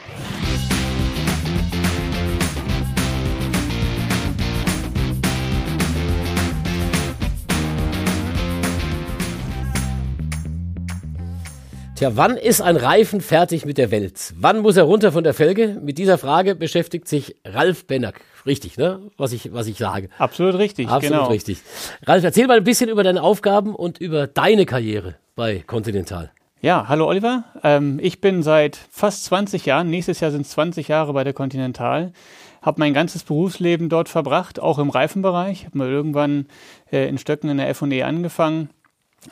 Tja, 11.96 12.14
wann 12.14 12.36
ist 12.36 12.60
ein 12.60 12.76
Reifen 12.76 13.22
fertig 13.22 13.64
mit 13.64 13.78
der 13.78 13.90
Welt? 13.90 14.34
Wann 14.38 14.60
muss 14.60 14.76
er 14.76 14.82
runter 14.82 15.12
von 15.12 15.24
der 15.24 15.32
Felge? 15.32 15.80
Mit 15.82 15.96
dieser 15.96 16.18
Frage 16.18 16.54
beschäftigt 16.54 17.08
sich 17.08 17.36
Ralf 17.42 17.86
Bennack. 17.86 18.20
Richtig, 18.44 18.76
ne? 18.76 19.00
Was 19.16 19.32
ich, 19.32 19.54
was 19.54 19.66
ich 19.66 19.78
sage. 19.78 20.10
Absolut 20.18 20.56
richtig, 20.56 20.88
Absolut 20.88 21.20
genau. 21.20 21.30
richtig. 21.30 21.62
Ralf, 22.04 22.22
erzähl 22.22 22.48
mal 22.48 22.58
ein 22.58 22.64
bisschen 22.64 22.90
über 22.90 23.02
deine 23.02 23.22
Aufgaben 23.22 23.74
und 23.74 23.96
über 23.96 24.26
deine 24.26 24.66
Karriere 24.66 25.14
bei 25.36 25.64
Continental. 25.66 26.30
Ja, 26.60 26.84
hallo 26.86 27.06
Oliver. 27.06 27.44
Ähm, 27.62 27.98
ich 28.02 28.20
bin 28.20 28.42
seit 28.42 28.76
fast 28.90 29.24
20 29.24 29.64
Jahren, 29.64 29.88
nächstes 29.88 30.20
Jahr 30.20 30.30
sind 30.30 30.42
es 30.42 30.50
20 30.50 30.88
Jahre 30.88 31.14
bei 31.14 31.24
der 31.24 31.32
Continental, 31.32 32.12
habe 32.60 32.78
mein 32.78 32.92
ganzes 32.92 33.24
Berufsleben 33.24 33.88
dort 33.88 34.10
verbracht, 34.10 34.60
auch 34.60 34.78
im 34.78 34.90
Reifenbereich. 34.90 35.64
Habe 35.64 35.78
mal 35.78 35.88
irgendwann 35.88 36.46
äh, 36.92 37.08
in 37.08 37.16
Stöcken 37.16 37.48
in 37.48 37.56
der 37.56 37.70
F&E 37.70 38.02
angefangen, 38.02 38.68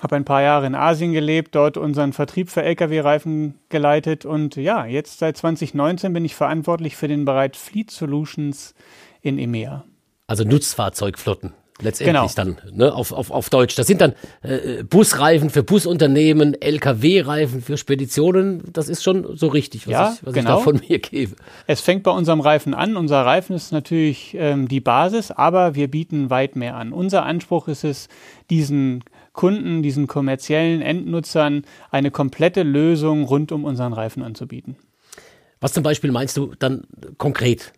habe 0.01 0.17
ein 0.17 0.25
paar 0.25 0.43
Jahre 0.43 0.67
in 0.67 0.75
Asien 0.75 1.13
gelebt, 1.13 1.55
dort 1.55 1.77
unseren 1.77 2.13
Vertrieb 2.13 2.51
für 2.51 2.63
Lkw-Reifen 2.63 3.55
geleitet 3.69 4.25
und 4.25 4.57
ja, 4.57 4.87
jetzt 4.87 5.19
seit 5.19 5.37
2019 5.37 6.13
bin 6.13 6.25
ich 6.25 6.35
verantwortlich 6.35 6.97
für 6.97 7.09
den 7.09 7.25
Bereich 7.25 7.57
Fleet 7.57 7.91
Solutions 7.91 8.75
in 9.23 9.39
EMEA. 9.39 9.85
Also 10.27 10.45
Nutzfahrzeugflotten 10.45 11.53
letztendlich 11.81 12.35
genau. 12.35 12.55
dann 12.57 12.57
ne, 12.73 12.95
auf, 12.95 13.13
auf, 13.13 13.31
auf 13.31 13.51
Deutsch. 13.51 13.75
Das 13.75 13.87
sind 13.87 14.01
dann 14.01 14.15
äh, 14.43 14.85
Busreifen 14.85 15.51
für 15.51 15.63
Busunternehmen, 15.63 16.55
Lkw-Reifen 16.61 17.63
für 17.63 17.77
Speditionen. 17.77 18.63
Das 18.73 18.89
ist 18.89 19.03
schon 19.03 19.37
so 19.37 19.49
richtig, 19.49 19.87
was, 19.87 19.93
ja, 19.93 20.15
ich, 20.15 20.27
was 20.27 20.35
genau. 20.35 20.51
ich 20.51 20.57
da 20.57 20.63
von 20.63 20.81
mir 20.89 20.99
gebe. 20.99 21.37
Es 21.67 21.81
fängt 21.81 22.05
bei 22.05 22.13
unserem 22.13 22.41
Reifen 22.41 22.75
an. 22.75 22.97
Unser 22.97 23.25
Reifen 23.25 23.57
ist 23.57 23.73
natürlich 23.73 24.37
ähm, 24.39 24.69
die 24.69 24.81
Basis, 24.81 25.31
aber 25.31 25.75
wir 25.75 25.91
bieten 25.91 26.31
weit 26.31 26.55
mehr 26.55 26.77
an. 26.77 26.93
Unser 26.93 27.25
Anspruch 27.25 27.69
ist 27.69 27.85
es, 27.85 28.09
diesen 28.51 29.03
Kunden, 29.35 29.83
diesen 29.83 30.07
kommerziellen 30.07 30.81
Endnutzern 30.81 31.65
eine 31.91 32.11
komplette 32.11 32.63
Lösung 32.63 33.25
rund 33.25 33.53
um 33.53 33.65
unseren 33.65 33.93
Reifen 33.93 34.23
anzubieten. 34.23 34.77
Was 35.61 35.75
zum 35.75 35.83
Beispiel 35.83 36.11
meinst 36.11 36.37
du 36.39 36.55
dann 36.59 36.85
konkret? 37.19 37.73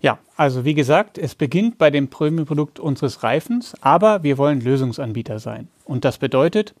Ja, 0.00 0.18
also 0.36 0.64
wie 0.64 0.74
gesagt, 0.74 1.18
es 1.18 1.34
beginnt 1.34 1.78
bei 1.78 1.90
dem 1.90 2.08
Premium-Produkt 2.08 2.78
unseres 2.78 3.22
Reifens, 3.22 3.74
aber 3.80 4.22
wir 4.22 4.38
wollen 4.38 4.60
Lösungsanbieter 4.60 5.38
sein. 5.38 5.68
Und 5.84 6.04
das 6.04 6.18
bedeutet, 6.18 6.74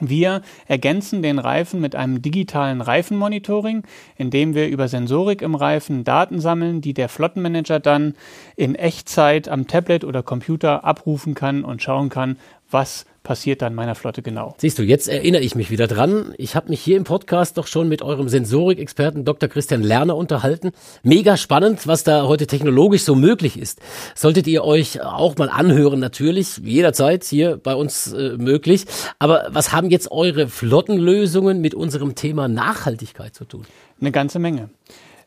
wir 0.00 0.42
ergänzen 0.66 1.22
den 1.22 1.38
Reifen 1.38 1.80
mit 1.80 1.94
einem 1.94 2.20
digitalen 2.20 2.80
Reifenmonitoring, 2.80 3.84
indem 4.16 4.54
wir 4.54 4.68
über 4.68 4.88
Sensorik 4.88 5.42
im 5.42 5.54
Reifen 5.54 6.04
Daten 6.04 6.40
sammeln, 6.40 6.80
die 6.80 6.92
der 6.92 7.08
Flottenmanager 7.08 7.80
dann 7.80 8.14
in 8.56 8.74
Echtzeit 8.74 9.48
am 9.48 9.66
Tablet 9.66 10.04
oder 10.04 10.22
Computer 10.22 10.84
abrufen 10.84 11.34
kann 11.34 11.64
und 11.64 11.82
schauen 11.82 12.08
kann, 12.08 12.38
was 12.70 13.06
passiert 13.26 13.60
dann 13.60 13.74
meiner 13.74 13.96
Flotte 13.96 14.22
genau. 14.22 14.54
Siehst 14.58 14.78
du, 14.78 14.84
jetzt 14.84 15.08
erinnere 15.08 15.42
ich 15.42 15.56
mich 15.56 15.68
wieder 15.68 15.88
dran. 15.88 16.32
Ich 16.38 16.54
habe 16.54 16.68
mich 16.68 16.80
hier 16.80 16.96
im 16.96 17.02
Podcast 17.02 17.58
doch 17.58 17.66
schon 17.66 17.88
mit 17.88 18.00
eurem 18.00 18.28
Sensorikexperten 18.28 19.24
Dr. 19.24 19.48
Christian 19.48 19.82
Lerner 19.82 20.16
unterhalten. 20.16 20.70
Mega 21.02 21.36
spannend, 21.36 21.88
was 21.88 22.04
da 22.04 22.28
heute 22.28 22.46
technologisch 22.46 23.02
so 23.02 23.16
möglich 23.16 23.58
ist. 23.58 23.80
Solltet 24.14 24.46
ihr 24.46 24.62
euch 24.62 25.02
auch 25.02 25.36
mal 25.38 25.48
anhören, 25.48 25.98
natürlich, 25.98 26.58
jederzeit 26.58 27.24
hier 27.24 27.56
bei 27.56 27.74
uns 27.74 28.12
äh, 28.12 28.36
möglich. 28.38 28.86
Aber 29.18 29.48
was 29.50 29.72
haben 29.72 29.90
jetzt 29.90 30.12
eure 30.12 30.46
Flottenlösungen 30.46 31.60
mit 31.60 31.74
unserem 31.74 32.14
Thema 32.14 32.46
Nachhaltigkeit 32.46 33.34
zu 33.34 33.44
tun? 33.44 33.64
Eine 34.00 34.12
ganze 34.12 34.38
Menge. 34.38 34.70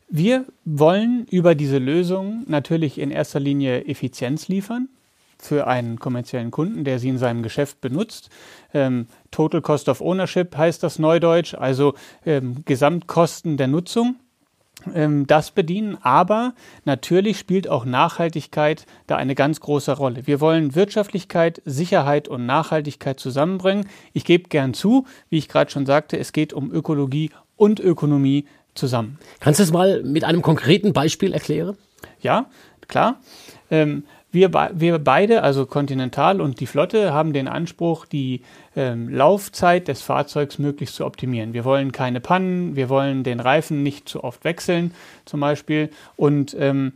Wir 0.08 0.46
wollen 0.64 1.26
über 1.30 1.54
diese 1.54 1.76
Lösung 1.76 2.44
natürlich 2.48 2.98
in 2.98 3.10
erster 3.10 3.40
Linie 3.40 3.84
Effizienz 3.84 4.48
liefern 4.48 4.88
für 5.40 5.66
einen 5.66 5.98
kommerziellen 5.98 6.50
Kunden, 6.50 6.84
der 6.84 6.98
sie 6.98 7.08
in 7.08 7.18
seinem 7.18 7.42
Geschäft 7.42 7.80
benutzt. 7.80 8.30
Ähm, 8.74 9.06
Total 9.30 9.62
Cost 9.62 9.88
of 9.88 10.00
Ownership 10.00 10.56
heißt 10.56 10.82
das 10.82 10.98
neudeutsch, 10.98 11.54
also 11.54 11.94
ähm, 12.24 12.62
Gesamtkosten 12.64 13.56
der 13.56 13.68
Nutzung. 13.68 14.16
Ähm, 14.94 15.26
das 15.26 15.50
bedienen, 15.50 15.98
aber 16.02 16.54
natürlich 16.84 17.38
spielt 17.38 17.68
auch 17.68 17.84
Nachhaltigkeit 17.84 18.86
da 19.06 19.16
eine 19.16 19.34
ganz 19.34 19.60
große 19.60 19.92
Rolle. 19.92 20.26
Wir 20.26 20.40
wollen 20.40 20.74
Wirtschaftlichkeit, 20.74 21.60
Sicherheit 21.64 22.28
und 22.28 22.46
Nachhaltigkeit 22.46 23.20
zusammenbringen. 23.20 23.86
Ich 24.12 24.24
gebe 24.24 24.48
gern 24.48 24.72
zu, 24.74 25.06
wie 25.28 25.38
ich 25.38 25.48
gerade 25.48 25.70
schon 25.70 25.86
sagte, 25.86 26.18
es 26.18 26.32
geht 26.32 26.52
um 26.52 26.72
Ökologie 26.72 27.30
und 27.56 27.78
Ökonomie 27.80 28.46
zusammen. 28.74 29.18
Kannst 29.40 29.60
du 29.60 29.64
es 29.64 29.72
mal 29.72 30.02
mit 30.02 30.24
einem 30.24 30.42
konkreten 30.42 30.92
Beispiel 30.92 31.34
erklären? 31.34 31.76
Ja, 32.20 32.46
klar. 32.88 33.20
Ähm, 33.70 34.04
wir, 34.32 34.50
wir 34.74 34.98
beide, 34.98 35.42
also 35.42 35.66
Continental 35.66 36.40
und 36.40 36.60
die 36.60 36.66
Flotte, 36.66 37.12
haben 37.12 37.32
den 37.32 37.48
Anspruch, 37.48 38.06
die 38.06 38.42
ähm, 38.76 39.08
Laufzeit 39.08 39.88
des 39.88 40.02
Fahrzeugs 40.02 40.58
möglichst 40.58 40.94
zu 40.94 41.04
optimieren. 41.04 41.52
Wir 41.52 41.64
wollen 41.64 41.92
keine 41.92 42.20
Pannen, 42.20 42.76
wir 42.76 42.88
wollen 42.88 43.24
den 43.24 43.40
Reifen 43.40 43.82
nicht 43.82 44.08
zu 44.08 44.22
oft 44.22 44.44
wechseln, 44.44 44.94
zum 45.24 45.40
Beispiel. 45.40 45.90
Und 46.16 46.56
ähm, 46.58 46.92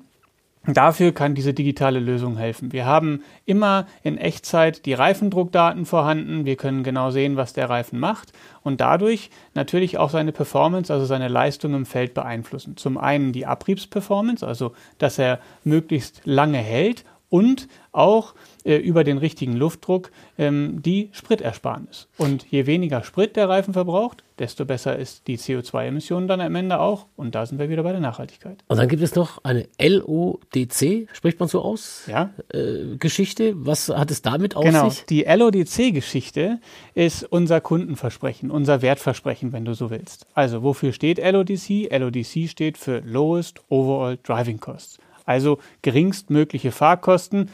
Dafür 0.67 1.13
kann 1.13 1.35
diese 1.35 1.53
digitale 1.53 2.01
Lösung 2.01 2.39
helfen. 2.39 2.73
Wir 2.73 2.87
haben 2.87 3.23
immer 3.45 3.87
in 4.03 4.17
Echtzeit 4.17 4.87
die 4.87 4.95
Reifendruckdaten 4.95 5.85
vorhanden. 5.85 6.47
Wir 6.47 6.57
können 6.57 6.83
genau 6.83 7.11
sehen, 7.11 7.37
was 7.37 7.53
der 7.53 7.69
Reifen 7.69 7.99
macht 7.99 8.33
und 8.63 8.81
dadurch 8.81 9.29
natürlich 9.53 9.99
auch 9.99 10.09
seine 10.09 10.33
Performance, 10.33 10.91
also 10.91 11.05
seine 11.05 11.29
Leistung 11.29 11.75
im 11.75 11.85
Feld 11.85 12.15
beeinflussen. 12.15 12.79
Zum 12.79 12.97
einen 12.97 13.33
die 13.33 13.45
Abriebsperformance, 13.45 14.47
also 14.47 14.73
dass 14.97 15.19
er 15.19 15.39
möglichst 15.65 16.23
lange 16.25 16.59
hält 16.59 17.05
und 17.35 17.67
auch 17.91 18.35
äh, 18.65 18.77
über 18.77 19.03
den 19.03 19.19
richtigen 19.19 19.57
Luftdruck 19.57 20.13
ähm, 20.39 20.83
die 20.83 21.09
Spritersparnis. 21.11 22.07
Und 22.17 22.47
je 22.49 22.67
weniger 22.67 23.03
Sprit 23.03 23.35
der 23.35 23.49
Reifen 23.49 23.75
verbraucht, 23.75 24.23
desto 24.39 24.65
besser 24.65 24.97
ist 24.97 25.27
die 25.27 25.37
CO2-Emission 25.37 26.29
dann 26.29 26.41
am 26.41 26.55
Ende 26.55 26.79
auch. 26.79 27.07
Und 27.17 27.35
da 27.35 27.45
sind 27.45 27.59
wir 27.59 27.69
wieder 27.69 27.83
bei 27.83 27.91
der 27.91 28.01
Nachhaltigkeit. 28.01 28.59
Und 28.69 28.77
dann 28.77 28.87
gibt 28.87 29.03
es 29.03 29.17
noch 29.17 29.43
eine 29.43 29.67
LODC, 29.81 31.09
spricht 31.13 31.41
man 31.41 31.49
so 31.49 31.61
aus? 31.63 32.05
Ja. 32.07 32.31
Äh, 32.53 32.99
Geschichte. 32.99 33.55
Was 33.57 33.89
hat 33.89 34.13
es 34.13 34.23
damit 34.23 34.55
auf 34.55 34.65
genau. 34.65 34.89
sich? 34.89 35.05
Die 35.07 35.25
LODC-Geschichte 35.25 36.61
ist 36.95 37.25
unser 37.25 37.61
Kundenversprechen, 37.61 38.53
unser 38.53 38.81
Wertversprechen, 38.81 39.53
wenn 39.53 39.65
du 39.65 39.75
so 39.75 39.91
willst. 39.91 40.29
Also, 40.35 40.63
wofür 40.63 40.93
steht 40.93 41.19
LODC? 41.19 41.91
LODC 41.91 42.49
steht 42.49 42.79
für 42.79 43.01
Lowest 43.01 43.61
Overall 43.71 44.19
Driving 44.23 44.61
Costs 44.61 45.01
also 45.25 45.59
geringstmögliche 45.83 46.73
Fahrkosten. 46.73 47.51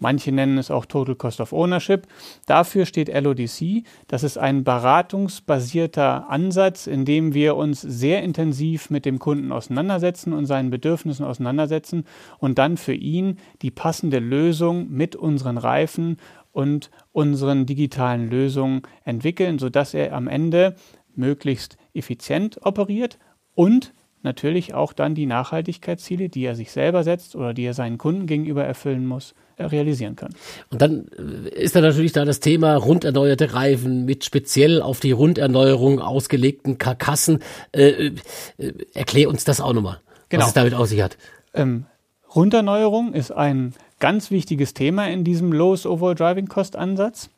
Manche 0.00 0.30
nennen 0.30 0.58
es 0.58 0.70
auch 0.70 0.86
Total 0.86 1.16
Cost 1.16 1.40
of 1.40 1.52
Ownership. 1.52 2.06
Dafür 2.46 2.86
steht 2.86 3.08
LODC. 3.08 3.84
Das 4.06 4.22
ist 4.22 4.38
ein 4.38 4.62
beratungsbasierter 4.62 6.30
Ansatz, 6.30 6.86
in 6.86 7.04
dem 7.04 7.34
wir 7.34 7.56
uns 7.56 7.80
sehr 7.80 8.22
intensiv 8.22 8.90
mit 8.90 9.04
dem 9.04 9.18
Kunden 9.18 9.50
auseinandersetzen 9.50 10.32
und 10.32 10.46
seinen 10.46 10.70
Bedürfnissen 10.70 11.24
auseinandersetzen 11.24 12.04
und 12.38 12.58
dann 12.58 12.76
für 12.76 12.94
ihn 12.94 13.38
die 13.60 13.72
passende 13.72 14.20
Lösung 14.20 14.88
mit 14.88 15.16
unseren 15.16 15.58
Reifen 15.58 16.18
und 16.52 16.90
unseren 17.12 17.66
digitalen 17.66 18.30
Lösungen 18.30 18.82
entwickeln, 19.04 19.58
sodass 19.58 19.94
er 19.94 20.12
am 20.12 20.28
Ende 20.28 20.76
möglichst 21.16 21.76
effizient 21.92 22.64
operiert 22.64 23.18
und 23.54 23.92
natürlich 24.28 24.74
auch 24.74 24.92
dann 24.92 25.14
die 25.14 25.26
Nachhaltigkeitsziele, 25.26 26.28
die 26.28 26.44
er 26.44 26.54
sich 26.54 26.70
selber 26.70 27.02
setzt 27.02 27.34
oder 27.34 27.54
die 27.54 27.64
er 27.64 27.74
seinen 27.74 27.96
Kunden 27.96 28.26
gegenüber 28.26 28.62
erfüllen 28.62 29.06
muss, 29.06 29.34
äh, 29.56 29.64
realisieren 29.64 30.16
kann. 30.16 30.34
Und 30.70 30.82
dann 30.82 31.08
äh, 31.18 31.48
ist 31.48 31.74
da 31.74 31.80
natürlich 31.80 32.12
da 32.12 32.24
das 32.24 32.40
Thema 32.40 32.76
runderneuerte 32.76 33.54
Reifen 33.54 34.04
mit 34.04 34.24
speziell 34.24 34.82
auf 34.82 35.00
die 35.00 35.12
Runderneuerung 35.12 36.00
ausgelegten 36.00 36.76
Karkassen. 36.76 37.40
Äh, 37.72 38.12
äh, 38.58 38.72
erklär 38.92 39.30
uns 39.30 39.44
das 39.44 39.60
auch 39.60 39.72
nochmal, 39.72 40.00
genau. 40.28 40.42
was 40.42 40.48
es 40.48 40.54
damit 40.54 40.74
aus 40.74 40.90
sich 40.90 41.02
hat. 41.02 41.16
Ähm, 41.54 41.86
Runderneuerung 42.34 43.14
ist 43.14 43.32
ein 43.32 43.72
ganz 44.00 44.30
wichtiges 44.30 44.74
Thema 44.74 45.08
in 45.08 45.24
diesem 45.24 45.52
Lowest 45.52 45.86
Overall 45.86 46.14
Driving 46.14 46.46
Cost 46.46 46.76
Ansatz. 46.76 47.30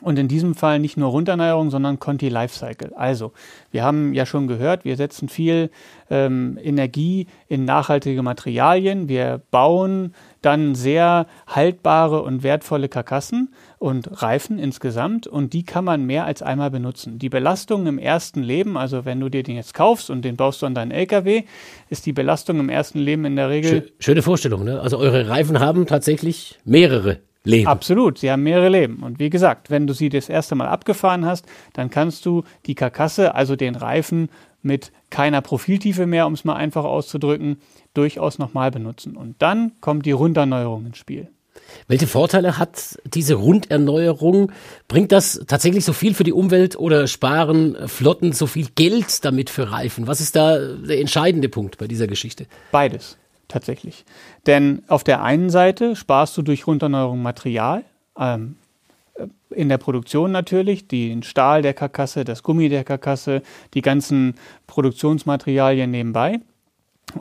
Und 0.00 0.18
in 0.18 0.28
diesem 0.28 0.54
Fall 0.54 0.78
nicht 0.78 0.96
nur 0.96 1.10
Runderneuerung, 1.10 1.70
sondern 1.70 1.98
Conti 1.98 2.28
Lifecycle. 2.28 2.92
Also, 2.94 3.32
wir 3.70 3.82
haben 3.82 4.14
ja 4.14 4.26
schon 4.26 4.46
gehört, 4.46 4.84
wir 4.84 4.96
setzen 4.96 5.28
viel 5.28 5.70
ähm, 6.10 6.58
Energie 6.62 7.26
in 7.48 7.64
nachhaltige 7.64 8.22
Materialien. 8.22 9.08
Wir 9.08 9.40
bauen 9.50 10.14
dann 10.42 10.74
sehr 10.74 11.26
haltbare 11.46 12.22
und 12.22 12.42
wertvolle 12.42 12.88
Karkassen 12.88 13.52
und 13.78 14.22
Reifen 14.22 14.58
insgesamt 14.58 15.26
und 15.26 15.52
die 15.52 15.64
kann 15.64 15.84
man 15.84 16.04
mehr 16.04 16.24
als 16.24 16.42
einmal 16.42 16.70
benutzen. 16.70 17.18
Die 17.18 17.28
Belastung 17.28 17.86
im 17.86 17.98
ersten 17.98 18.42
Leben, 18.42 18.76
also 18.76 19.04
wenn 19.04 19.20
du 19.20 19.28
dir 19.28 19.42
den 19.42 19.56
jetzt 19.56 19.74
kaufst 19.74 20.10
und 20.10 20.22
den 20.22 20.36
baust 20.36 20.62
du 20.62 20.66
an 20.66 20.74
deinen 20.74 20.90
LKW, 20.90 21.44
ist 21.90 22.06
die 22.06 22.12
Belastung 22.12 22.60
im 22.60 22.68
ersten 22.68 22.98
Leben 22.98 23.24
in 23.24 23.36
der 23.36 23.50
Regel. 23.50 23.90
Schöne 23.98 24.22
Vorstellung, 24.22 24.64
ne? 24.64 24.80
Also 24.80 24.98
eure 24.98 25.28
Reifen 25.28 25.60
haben 25.60 25.86
tatsächlich 25.86 26.58
mehrere 26.64 27.18
Leben. 27.44 27.66
Absolut, 27.66 28.18
sie 28.18 28.30
haben 28.30 28.42
mehrere 28.42 28.68
Leben. 28.68 29.02
Und 29.02 29.18
wie 29.18 29.30
gesagt, 29.30 29.70
wenn 29.70 29.86
du 29.86 29.94
sie 29.94 30.08
das 30.08 30.28
erste 30.28 30.54
Mal 30.54 30.68
abgefahren 30.68 31.24
hast, 31.24 31.46
dann 31.72 31.90
kannst 31.90 32.26
du 32.26 32.44
die 32.66 32.74
Karkasse, 32.74 33.34
also 33.34 33.56
den 33.56 33.74
Reifen 33.74 34.28
mit 34.60 34.92
keiner 35.10 35.40
Profiltiefe 35.40 36.06
mehr, 36.06 36.26
um 36.26 36.34
es 36.34 36.44
mal 36.44 36.56
einfach 36.56 36.84
auszudrücken, 36.84 37.58
durchaus 37.94 38.38
nochmal 38.38 38.70
benutzen. 38.70 39.16
Und 39.16 39.40
dann 39.40 39.72
kommt 39.80 40.04
die 40.04 40.12
Runderneuerung 40.12 40.86
ins 40.86 40.98
Spiel. 40.98 41.28
Welche 41.86 42.06
Vorteile 42.06 42.58
hat 42.58 42.98
diese 43.04 43.34
Runderneuerung? 43.34 44.52
Bringt 44.86 45.12
das 45.12 45.42
tatsächlich 45.46 45.84
so 45.84 45.92
viel 45.92 46.14
für 46.14 46.24
die 46.24 46.32
Umwelt 46.32 46.76
oder 46.76 47.06
sparen 47.06 47.76
Flotten 47.88 48.32
so 48.32 48.46
viel 48.46 48.68
Geld 48.74 49.24
damit 49.24 49.50
für 49.50 49.70
Reifen? 49.70 50.06
Was 50.06 50.20
ist 50.20 50.36
da 50.36 50.58
der 50.58 51.00
entscheidende 51.00 51.48
Punkt 51.48 51.78
bei 51.78 51.88
dieser 51.88 52.06
Geschichte? 52.06 52.46
Beides 52.70 53.16
tatsächlich. 53.48 54.04
Denn 54.46 54.82
auf 54.88 55.04
der 55.04 55.22
einen 55.22 55.50
Seite 55.50 55.96
sparst 55.96 56.36
du 56.36 56.42
durch 56.42 56.66
Runderneuerung 56.66 57.22
Material. 57.22 57.84
Ähm, 58.18 58.56
in 59.50 59.68
der 59.68 59.78
Produktion 59.78 60.30
natürlich, 60.30 60.86
den 60.86 61.22
Stahl 61.22 61.62
der 61.62 61.74
Karkasse, 61.74 62.24
das 62.24 62.42
Gummi 62.42 62.68
der 62.68 62.84
Karkasse, 62.84 63.42
die 63.74 63.82
ganzen 63.82 64.34
Produktionsmaterialien 64.66 65.90
nebenbei. 65.90 66.40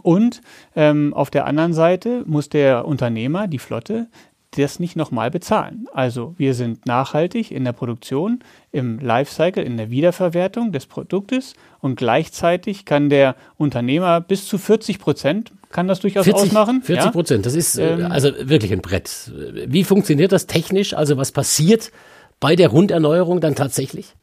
Und 0.04 0.42
ähm, 0.76 1.14
auf 1.14 1.30
der 1.30 1.46
anderen 1.46 1.74
Seite 1.74 2.24
muss 2.26 2.50
der 2.50 2.86
Unternehmer, 2.86 3.48
die 3.48 3.60
Flotte, 3.60 4.08
das 4.52 4.80
nicht 4.80 4.96
nochmal 4.96 5.30
bezahlen. 5.30 5.88
Also 5.94 6.34
wir 6.38 6.54
sind 6.54 6.86
nachhaltig 6.86 7.52
in 7.52 7.64
der 7.64 7.74
Produktion, 7.74 8.40
im 8.72 9.00
Lifecycle, 9.00 9.64
in 9.64 9.78
der 9.78 9.90
Wiederverwertung 9.90 10.72
des 10.72 10.86
Produktes 10.86 11.54
und 11.80 11.96
gleichzeitig 11.96 12.86
kann 12.86 13.10
der 13.10 13.36
Unternehmer 13.58 14.22
bis 14.22 14.48
zu 14.48 14.58
40 14.58 15.00
Prozent 15.00 15.52
kann 15.70 15.88
das 15.88 16.00
durchaus 16.00 16.26
40, 16.26 16.44
ausmachen. 16.44 16.82
40 16.82 17.12
Prozent, 17.12 17.46
ja? 17.46 17.50
das 17.50 17.56
ist 17.56 17.78
äh, 17.78 17.94
ähm, 17.94 18.12
also 18.12 18.32
wirklich 18.40 18.72
ein 18.72 18.82
Brett. 18.82 19.32
Wie 19.68 19.84
funktioniert 19.84 20.32
das 20.32 20.48
technisch? 20.48 20.94
Also 20.94 21.18
was 21.18 21.32
passiert 21.32 21.92
bei 22.40 22.56
der 22.56 22.70
Runderneuerung 22.70 23.42
dann 23.42 23.56
tatsächlich? 23.56 24.14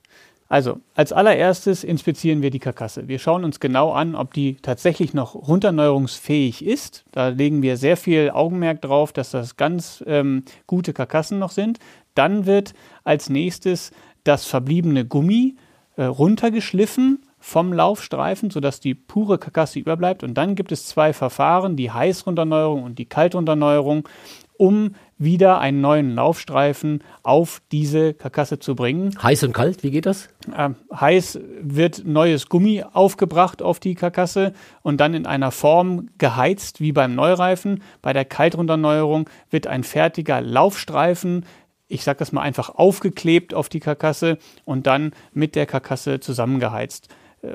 Also, 0.48 0.80
als 0.94 1.12
allererstes 1.12 1.84
inspizieren 1.84 2.42
wir 2.42 2.50
die 2.50 2.58
Karkasse. 2.58 3.08
Wir 3.08 3.18
schauen 3.18 3.44
uns 3.44 3.60
genau 3.60 3.92
an, 3.92 4.14
ob 4.14 4.34
die 4.34 4.56
tatsächlich 4.56 5.14
noch 5.14 5.34
runderneuerungsfähig 5.34 6.64
ist. 6.64 7.04
Da 7.12 7.28
legen 7.28 7.62
wir 7.62 7.76
sehr 7.76 7.96
viel 7.96 8.30
Augenmerk 8.30 8.82
drauf, 8.82 9.12
dass 9.12 9.30
das 9.30 9.56
ganz 9.56 10.04
ähm, 10.06 10.44
gute 10.66 10.92
Karkassen 10.92 11.38
noch 11.38 11.50
sind. 11.50 11.78
Dann 12.14 12.46
wird 12.46 12.74
als 13.04 13.30
nächstes 13.30 13.90
das 14.22 14.44
verbliebene 14.44 15.06
Gummi 15.06 15.56
äh, 15.96 16.04
runtergeschliffen 16.04 17.22
vom 17.44 17.74
Laufstreifen, 17.74 18.48
sodass 18.48 18.80
die 18.80 18.94
pure 18.94 19.36
Karkasse 19.36 19.78
überbleibt. 19.78 20.22
Und 20.22 20.32
dann 20.32 20.54
gibt 20.54 20.72
es 20.72 20.86
zwei 20.86 21.12
Verfahren, 21.12 21.76
die 21.76 21.90
Heißrunderneuerung 21.90 22.82
und 22.82 22.98
die 22.98 23.04
Kaltrunderneuerung, 23.04 24.08
um 24.56 24.94
wieder 25.18 25.58
einen 25.58 25.82
neuen 25.82 26.14
Laufstreifen 26.14 27.04
auf 27.22 27.60
diese 27.70 28.14
Karkasse 28.14 28.60
zu 28.60 28.74
bringen. 28.74 29.14
Heiß 29.22 29.44
und 29.44 29.52
kalt, 29.52 29.82
wie 29.82 29.90
geht 29.90 30.06
das? 30.06 30.30
Ähm, 30.56 30.76
heiß 30.90 31.38
wird 31.60 32.06
neues 32.06 32.48
Gummi 32.48 32.82
aufgebracht 32.82 33.60
auf 33.60 33.78
die 33.78 33.94
Karkasse 33.94 34.54
und 34.80 34.98
dann 35.00 35.12
in 35.12 35.26
einer 35.26 35.50
Form 35.50 36.08
geheizt 36.16 36.80
wie 36.80 36.92
beim 36.92 37.14
Neureifen. 37.14 37.82
Bei 38.00 38.14
der 38.14 38.24
Kaltrunderneuerung 38.24 39.28
wird 39.50 39.66
ein 39.66 39.84
fertiger 39.84 40.40
Laufstreifen 40.40 41.44
ich 41.86 42.02
sage 42.02 42.18
das 42.18 42.32
mal 42.32 42.40
einfach 42.40 42.70
aufgeklebt 42.70 43.52
auf 43.52 43.68
die 43.68 43.78
Karkasse 43.78 44.38
und 44.64 44.86
dann 44.86 45.12
mit 45.34 45.54
der 45.54 45.66
Karkasse 45.66 46.18
zusammengeheizt, 46.18 47.08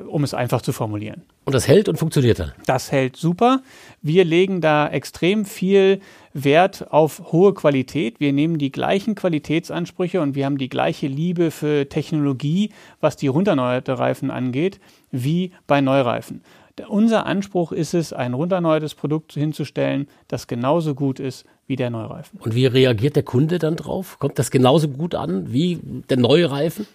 um 0.08 0.24
es 0.24 0.34
einfach 0.34 0.62
zu 0.62 0.72
formulieren. 0.72 1.24
Und 1.46 1.54
das 1.54 1.68
hält 1.68 1.90
und 1.90 1.98
funktioniert 1.98 2.40
dann? 2.40 2.52
Das 2.66 2.92
hält 2.92 3.16
super. 3.16 3.62
Wir 4.02 4.24
legen 4.24 4.62
da 4.62 4.88
extrem 4.88 5.46
viel 5.46 6.00
Wert 6.34 6.92
auf 6.92 7.32
hohe 7.32 7.54
Qualität. 7.54 8.20
Wir 8.20 8.34
nehmen 8.34 8.58
die 8.58 8.72
gleichen 8.72 9.16
Qualitätsansprüche 9.16 10.22
und 10.22 10.36
wir 10.36 10.46
haben 10.46 10.58
die 10.58 10.70
gleiche 10.70 11.08
Liebe 11.08 11.52
für 11.52 11.90
Technologie, 11.90 12.72
was 13.02 13.16
die 13.16 13.28
runterneuerte 13.28 13.98
Reifen 13.98 14.30
angeht, 14.32 14.80
wie 15.12 15.52
bei 15.66 15.82
Neureifen. 15.82 16.42
Unser 16.88 17.26
Anspruch 17.26 17.72
ist 17.72 17.94
es, 17.94 18.14
ein 18.14 18.34
runterneuertes 18.34 18.96
Produkt 18.96 19.34
hinzustellen, 19.34 20.08
das 20.28 20.48
genauso 20.48 20.96
gut 20.96 21.20
ist 21.20 21.46
wie 21.68 21.76
der 21.76 21.90
Neureifen. 21.90 22.40
Und 22.40 22.56
wie 22.56 22.68
reagiert 22.68 23.16
der 23.16 23.24
Kunde 23.24 23.60
dann 23.60 23.76
drauf? 23.76 24.18
Kommt 24.20 24.40
das 24.40 24.50
genauso 24.50 24.88
gut 24.88 25.14
an 25.14 25.52
wie 25.52 25.80
der 26.10 26.18
neue 26.18 26.50
Reifen? 26.50 26.88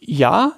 Ja, 0.00 0.52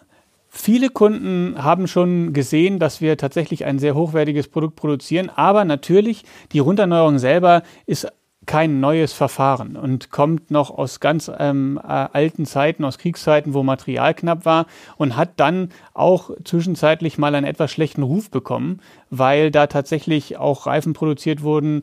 Viele 0.57 0.89
Kunden 0.89 1.57
haben 1.63 1.89
schon 1.89 2.33
gesehen, 2.33 2.79
dass 2.79 3.01
wir 3.01 3.17
tatsächlich 3.19 3.65
ein 3.65 3.81
sehr 3.81 3.97
hochwertiges 3.97 4.47
Produkt 4.47 4.77
produzieren, 4.77 5.29
aber 5.29 5.65
natürlich, 5.65 6.23
die 6.53 6.61
Runderneuerung 6.61 7.19
selber 7.19 7.65
ist 7.87 8.07
kein 8.47 8.79
neues 8.79 9.13
Verfahren 9.13 9.77
und 9.77 10.13
kommt 10.13 10.53
noch 10.53 10.71
aus 10.71 11.01
ganz 11.01 11.31
ähm, 11.39 11.81
äh, 11.83 11.89
alten 11.89 12.47
Zeiten, 12.47 12.85
aus 12.85 12.99
Kriegszeiten, 12.99 13.53
wo 13.53 13.65
Material 13.65 14.15
knapp 14.15 14.45
war 14.45 14.67
und 14.97 15.17
hat 15.17 15.41
dann 15.41 15.71
auch 15.93 16.31
zwischenzeitlich 16.45 17.19
mal 17.19 17.35
einen 17.35 17.47
etwas 17.47 17.73
schlechten 17.73 18.05
Ruf 18.05 18.31
bekommen, 18.31 18.81
weil 19.11 19.51
da 19.51 19.67
tatsächlich 19.67 20.37
auch 20.37 20.67
Reifen 20.67 20.93
produziert 20.93 21.43
wurden, 21.43 21.83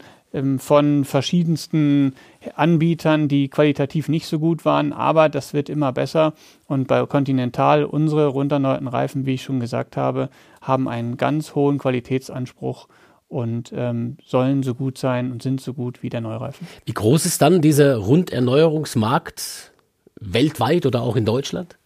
von 0.57 1.03
verschiedensten 1.03 2.15
Anbietern, 2.55 3.27
die 3.27 3.49
qualitativ 3.49 4.07
nicht 4.07 4.27
so 4.27 4.39
gut 4.39 4.63
waren, 4.63 4.93
aber 4.93 5.27
das 5.27 5.53
wird 5.53 5.69
immer 5.69 5.91
besser. 5.91 6.33
Und 6.67 6.87
bei 6.87 7.05
Continental, 7.05 7.83
unsere 7.83 8.27
runterneuten 8.27 8.87
Reifen, 8.87 9.25
wie 9.25 9.33
ich 9.33 9.43
schon 9.43 9.59
gesagt 9.59 9.97
habe, 9.97 10.29
haben 10.61 10.87
einen 10.87 11.17
ganz 11.17 11.53
hohen 11.53 11.79
Qualitätsanspruch 11.79 12.87
und 13.27 13.71
ähm, 13.75 14.17
sollen 14.25 14.63
so 14.63 14.73
gut 14.73 14.97
sein 14.97 15.31
und 15.31 15.41
sind 15.41 15.61
so 15.61 15.73
gut 15.73 16.03
wie 16.03 16.09
der 16.09 16.21
Neureifen. 16.21 16.67
Wie 16.85 16.93
groß 16.93 17.25
ist 17.25 17.41
dann 17.41 17.61
dieser 17.61 17.97
Runderneuerungsmarkt 17.97 19.71
weltweit 20.19 20.85
oder 20.85 21.01
auch 21.01 21.15
in 21.15 21.25
Deutschland? 21.25 21.77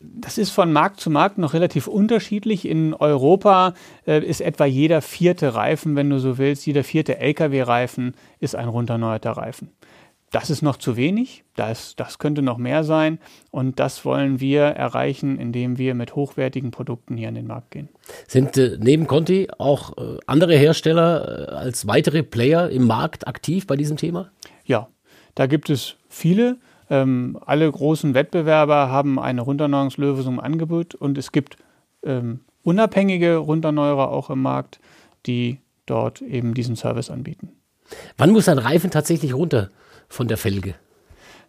Das 0.00 0.38
ist 0.38 0.50
von 0.50 0.72
Markt 0.72 0.98
zu 0.98 1.10
Markt 1.10 1.36
noch 1.36 1.52
relativ 1.52 1.86
unterschiedlich. 1.86 2.66
In 2.66 2.94
Europa 2.94 3.74
äh, 4.06 4.24
ist 4.24 4.40
etwa 4.40 4.64
jeder 4.64 5.02
vierte 5.02 5.54
Reifen, 5.54 5.94
wenn 5.94 6.08
du 6.08 6.18
so 6.18 6.38
willst, 6.38 6.66
jeder 6.66 6.84
vierte 6.84 7.18
Lkw-Reifen 7.18 8.14
ist 8.38 8.56
ein 8.56 8.68
runterneuerter 8.68 9.32
Reifen. 9.32 9.70
Das 10.30 10.48
ist 10.48 10.62
noch 10.62 10.76
zu 10.76 10.96
wenig, 10.96 11.42
das, 11.56 11.96
das 11.96 12.18
könnte 12.18 12.40
noch 12.40 12.56
mehr 12.56 12.84
sein 12.84 13.18
und 13.50 13.80
das 13.80 14.04
wollen 14.04 14.38
wir 14.38 14.62
erreichen, 14.62 15.38
indem 15.38 15.76
wir 15.76 15.94
mit 15.94 16.14
hochwertigen 16.14 16.70
Produkten 16.70 17.16
hier 17.16 17.28
an 17.28 17.34
den 17.34 17.48
Markt 17.48 17.72
gehen. 17.72 17.88
Sind 18.28 18.56
äh, 18.56 18.78
neben 18.80 19.08
Conti 19.08 19.48
auch 19.58 19.98
äh, 19.98 20.18
andere 20.26 20.54
Hersteller 20.54 21.48
äh, 21.48 21.52
als 21.52 21.88
weitere 21.88 22.22
Player 22.22 22.70
im 22.70 22.86
Markt 22.86 23.26
aktiv 23.26 23.66
bei 23.66 23.74
diesem 23.74 23.96
Thema? 23.96 24.30
Ja, 24.64 24.88
da 25.34 25.46
gibt 25.46 25.68
es 25.68 25.96
viele. 26.08 26.58
Ähm, 26.90 27.38
alle 27.46 27.70
großen 27.70 28.14
Wettbewerber 28.14 28.90
haben 28.90 29.18
eine 29.18 29.42
Runterneuerungslösung 29.42 30.34
im 30.34 30.40
Angebot 30.40 30.94
und 30.94 31.16
es 31.16 31.32
gibt 31.32 31.56
ähm, 32.02 32.40
unabhängige 32.64 33.36
Runterneuerer 33.36 34.10
auch 34.10 34.28
im 34.28 34.42
Markt, 34.42 34.80
die 35.26 35.60
dort 35.86 36.20
eben 36.20 36.52
diesen 36.52 36.76
Service 36.76 37.10
anbieten. 37.10 37.50
Wann 38.16 38.30
muss 38.30 38.48
ein 38.48 38.58
Reifen 38.58 38.90
tatsächlich 38.90 39.34
runter 39.34 39.70
von 40.08 40.28
der 40.28 40.36
Felge? 40.36 40.74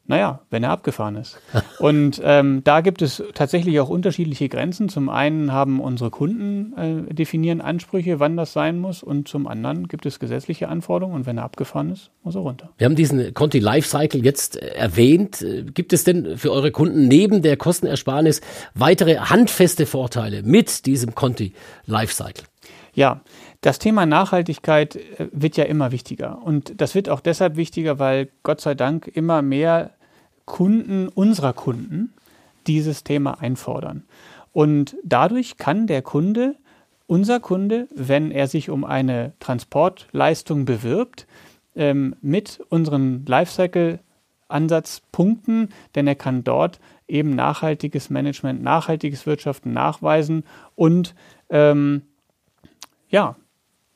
Naja, 0.08 0.42
wenn 0.50 0.64
er 0.64 0.72
abgefahren 0.72 1.16
ist. 1.16 1.40
Und 1.80 2.22
ähm, 2.24 2.64
da 2.64 2.82
gibt 2.82 3.02
es 3.02 3.24
tatsächlich 3.34 3.80
auch 3.80 3.90
unterschiedliche 3.90 4.50
Grenzen. 4.50 4.90
Zum 4.90 5.10
einen 5.10 5.54
haben 5.54 5.80
unsere 5.80 6.10
Kunden 6.10 6.74
äh, 7.10 7.14
definieren 7.14 7.62
Ansprüche, 7.62 8.20
wann 8.20 8.36
das 8.36 8.54
sein 8.54 8.80
muss, 8.80 9.04
und 9.04 9.28
zum 9.28 9.48
anderen 9.48 9.88
gibt 9.88 10.06
es 10.06 10.20
gesetzliche 10.20 10.70
Anforderungen 10.70 11.16
und 11.16 11.26
wenn 11.26 11.38
er 11.38 11.44
abgefahren 11.44 11.92
ist, 11.92 12.12
muss 12.24 12.36
er 12.36 12.42
runter. 12.42 12.70
Wir 12.78 12.86
haben 12.86 12.96
diesen 12.96 13.34
Conti 13.34 13.60
Lifecycle 13.60 14.24
jetzt 14.24 14.58
äh, 14.58 14.68
erwähnt. 14.76 15.46
Gibt 15.74 15.94
es 15.94 16.04
denn 16.04 16.38
für 16.38 16.52
eure 16.52 16.72
Kunden 16.72 17.08
neben 17.08 17.42
der 17.42 17.58
Kostenersparnis 17.58 18.42
weitere 18.74 19.18
handfeste 19.18 19.86
Vorteile 19.86 20.44
mit 20.44 20.86
diesem 20.86 21.16
Conti 21.16 21.54
Lifecycle? 21.86 22.46
Ja, 22.94 23.22
das 23.62 23.80
Thema 23.80 24.06
Nachhaltigkeit 24.06 24.96
äh, 24.96 25.30
wird 25.32 25.58
ja 25.58 25.64
immer 25.66 25.92
wichtiger. 25.92 26.42
Und 26.44 26.80
das 26.82 26.96
wird 26.96 27.10
auch 27.10 27.22
deshalb 27.22 27.56
wichtiger, 27.56 28.00
weil 28.00 28.30
Gott 28.44 28.62
sei 28.62 28.76
Dank 28.76 29.08
immer 29.08 29.42
mehr 29.42 29.92
Kunden 30.46 31.08
unserer 31.08 31.54
Kunden 31.54 32.14
dieses 32.68 33.04
Thema 33.04 33.42
einfordern. 33.42 34.04
Und 34.52 34.96
dadurch 35.04 35.58
kann 35.58 35.88
der 35.88 36.02
Kunde, 36.02 36.58
unser 37.08 37.40
Kunde, 37.40 37.88
wenn 37.96 38.32
er 38.32 38.48
sich 38.48 38.70
um 38.70 38.84
eine 38.84 39.32
Transportleistung 39.40 40.66
bewirbt, 40.66 41.26
ähm, 41.76 42.16
mit 42.22 42.62
unseren 42.70 43.26
Lifecycle-Ansatzpunkten, 43.26 45.70
denn 45.96 46.08
er 46.08 46.16
kann 46.16 46.44
dort 46.44 46.82
eben 47.08 47.34
nachhaltiges 47.36 48.10
Management, 48.10 48.62
nachhaltiges 48.62 49.26
Wirtschaften 49.26 49.72
nachweisen 49.74 50.44
und 50.76 51.16
ähm, 51.50 52.02
ja, 53.10 53.38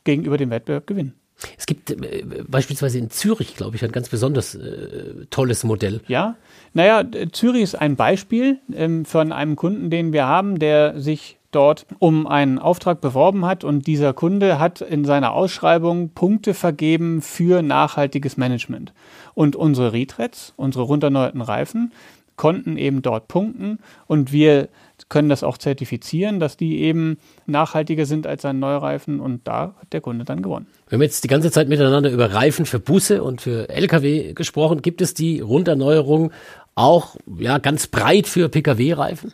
gegenüber 0.06 0.38
dem 0.38 0.50
Wettbewerb 0.50 0.88
gewinnen. 0.88 1.14
Es 1.58 1.66
gibt 1.66 1.92
äh, 1.92 2.24
beispielsweise 2.48 2.98
in 2.98 3.10
Zürich, 3.10 3.56
glaube 3.56 3.76
ich, 3.76 3.84
ein 3.84 3.92
ganz 3.92 4.10
besonders 4.10 4.56
äh, 4.56 5.26
tolles 5.30 5.64
Modell. 5.64 6.02
Ja, 6.08 6.36
naja, 6.74 7.04
Zürich 7.32 7.64
ist 7.64 7.76
ein 7.76 7.96
Beispiel 7.98 8.60
ähm, 8.74 9.06
von 9.06 9.32
einem 9.32 9.56
Kunden, 9.56 9.90
den 9.90 10.14
wir 10.14 10.26
haben, 10.26 10.60
der 10.60 11.00
sich 11.00 11.38
dort 11.52 11.86
um 12.00 12.28
einen 12.28 12.60
Auftrag 12.60 13.00
beworben 13.02 13.46
hat 13.46 13.64
und 13.64 13.88
dieser 13.88 14.14
Kunde 14.14 14.60
hat 14.60 14.82
in 14.82 15.06
seiner 15.06 15.32
Ausschreibung 15.32 16.10
Punkte 16.10 16.54
vergeben 16.54 17.22
für 17.22 17.62
nachhaltiges 17.62 18.36
Management. 18.38 18.94
Und 19.34 19.56
unsere 19.56 19.94
Retreads, 19.94 20.54
unsere 20.58 20.84
runterneuerten 20.84 21.42
Reifen, 21.42 21.94
konnten 22.36 22.78
eben 22.78 23.02
dort 23.02 23.30
punkten 23.30 23.80
und 24.08 24.34
wir 24.34 24.68
können 25.10 25.30
das 25.30 25.44
auch 25.44 25.58
zertifizieren, 25.58 26.40
dass 26.40 26.58
die 26.58 26.82
eben 26.82 27.18
nachhaltiger 27.46 28.06
sind 28.06 28.28
als 28.28 28.46
ein 28.46 28.60
Neureifen 28.60 29.20
und 29.20 29.48
da 29.48 29.76
hat 29.80 29.94
der 29.94 30.02
Kunde 30.02 30.26
dann 30.26 30.42
gewonnen. 30.42 30.68
Wir 30.88 30.98
haben 30.98 31.04
jetzt 31.04 31.24
die 31.24 31.28
ganze 31.28 31.52
Zeit 31.52 31.70
miteinander 31.70 32.10
über 32.10 32.34
Reifen 32.34 32.66
für 32.66 32.80
Busse 32.80 33.24
und 33.24 33.42
für 33.42 33.70
Lkw 33.70 34.34
gesprochen. 34.34 34.82
Gibt 34.82 35.02
es 35.02 35.14
die 35.14 35.40
Runderneuerung 35.40 36.32
auch 36.76 37.16
ja, 37.40 37.58
ganz 37.58 37.88
breit 37.88 38.28
für 38.28 38.50
Pkw-Reifen? 38.50 39.34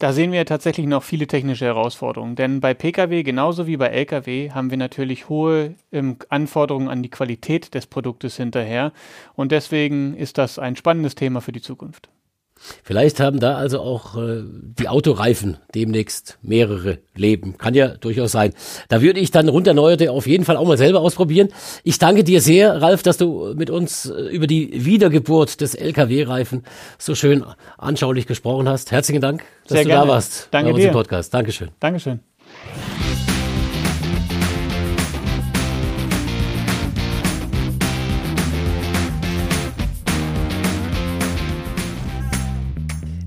Da 0.00 0.14
sehen 0.14 0.32
wir 0.32 0.46
tatsächlich 0.46 0.86
noch 0.86 1.02
viele 1.02 1.26
technische 1.26 1.66
Herausforderungen, 1.66 2.34
denn 2.34 2.60
bei 2.60 2.72
Pkw 2.72 3.22
genauso 3.22 3.66
wie 3.66 3.76
bei 3.76 3.88
Lkw 3.88 4.50
haben 4.50 4.70
wir 4.70 4.78
natürlich 4.78 5.28
hohe 5.28 5.74
ähm, 5.92 6.16
Anforderungen 6.30 6.88
an 6.88 7.02
die 7.02 7.10
Qualität 7.10 7.74
des 7.74 7.86
Produktes 7.86 8.38
hinterher 8.38 8.92
und 9.34 9.52
deswegen 9.52 10.16
ist 10.16 10.38
das 10.38 10.58
ein 10.58 10.74
spannendes 10.74 11.16
Thema 11.16 11.42
für 11.42 11.52
die 11.52 11.60
Zukunft. 11.60 12.08
Vielleicht 12.82 13.20
haben 13.20 13.40
da 13.40 13.56
also 13.56 13.80
auch 13.80 14.16
äh, 14.16 14.42
die 14.78 14.88
Autoreifen 14.88 15.56
demnächst 15.74 16.38
mehrere 16.42 16.98
Leben. 17.14 17.56
Kann 17.58 17.74
ja 17.74 17.88
durchaus 17.88 18.32
sein. 18.32 18.52
Da 18.88 19.02
würde 19.02 19.20
ich 19.20 19.30
dann 19.30 19.48
runterneuerte 19.48 20.10
auf 20.10 20.26
jeden 20.26 20.44
Fall 20.44 20.56
auch 20.56 20.66
mal 20.66 20.78
selber 20.78 21.00
ausprobieren. 21.00 21.48
Ich 21.84 21.98
danke 21.98 22.24
dir 22.24 22.40
sehr, 22.40 22.80
Ralf, 22.80 23.02
dass 23.02 23.16
du 23.16 23.54
mit 23.56 23.70
uns 23.70 24.06
äh, 24.06 24.22
über 24.30 24.46
die 24.46 24.84
Wiedergeburt 24.84 25.60
des 25.60 25.74
LKW-Reifen 25.74 26.64
so 26.98 27.14
schön 27.14 27.44
anschaulich 27.78 28.26
gesprochen 28.26 28.68
hast. 28.68 28.92
Herzlichen 28.92 29.20
Dank, 29.20 29.42
dass 29.64 29.76
Sehr 29.76 29.82
du 29.82 29.88
gerne. 29.88 30.06
da 30.06 30.12
warst 30.12 30.48
Danke 30.50 30.70
bei 30.70 30.74
uns 30.74 30.84
im 30.84 30.90
dir. 30.90 30.92
Podcast. 30.92 31.34
Dankeschön. 31.34 31.70
Dankeschön. 31.80 32.20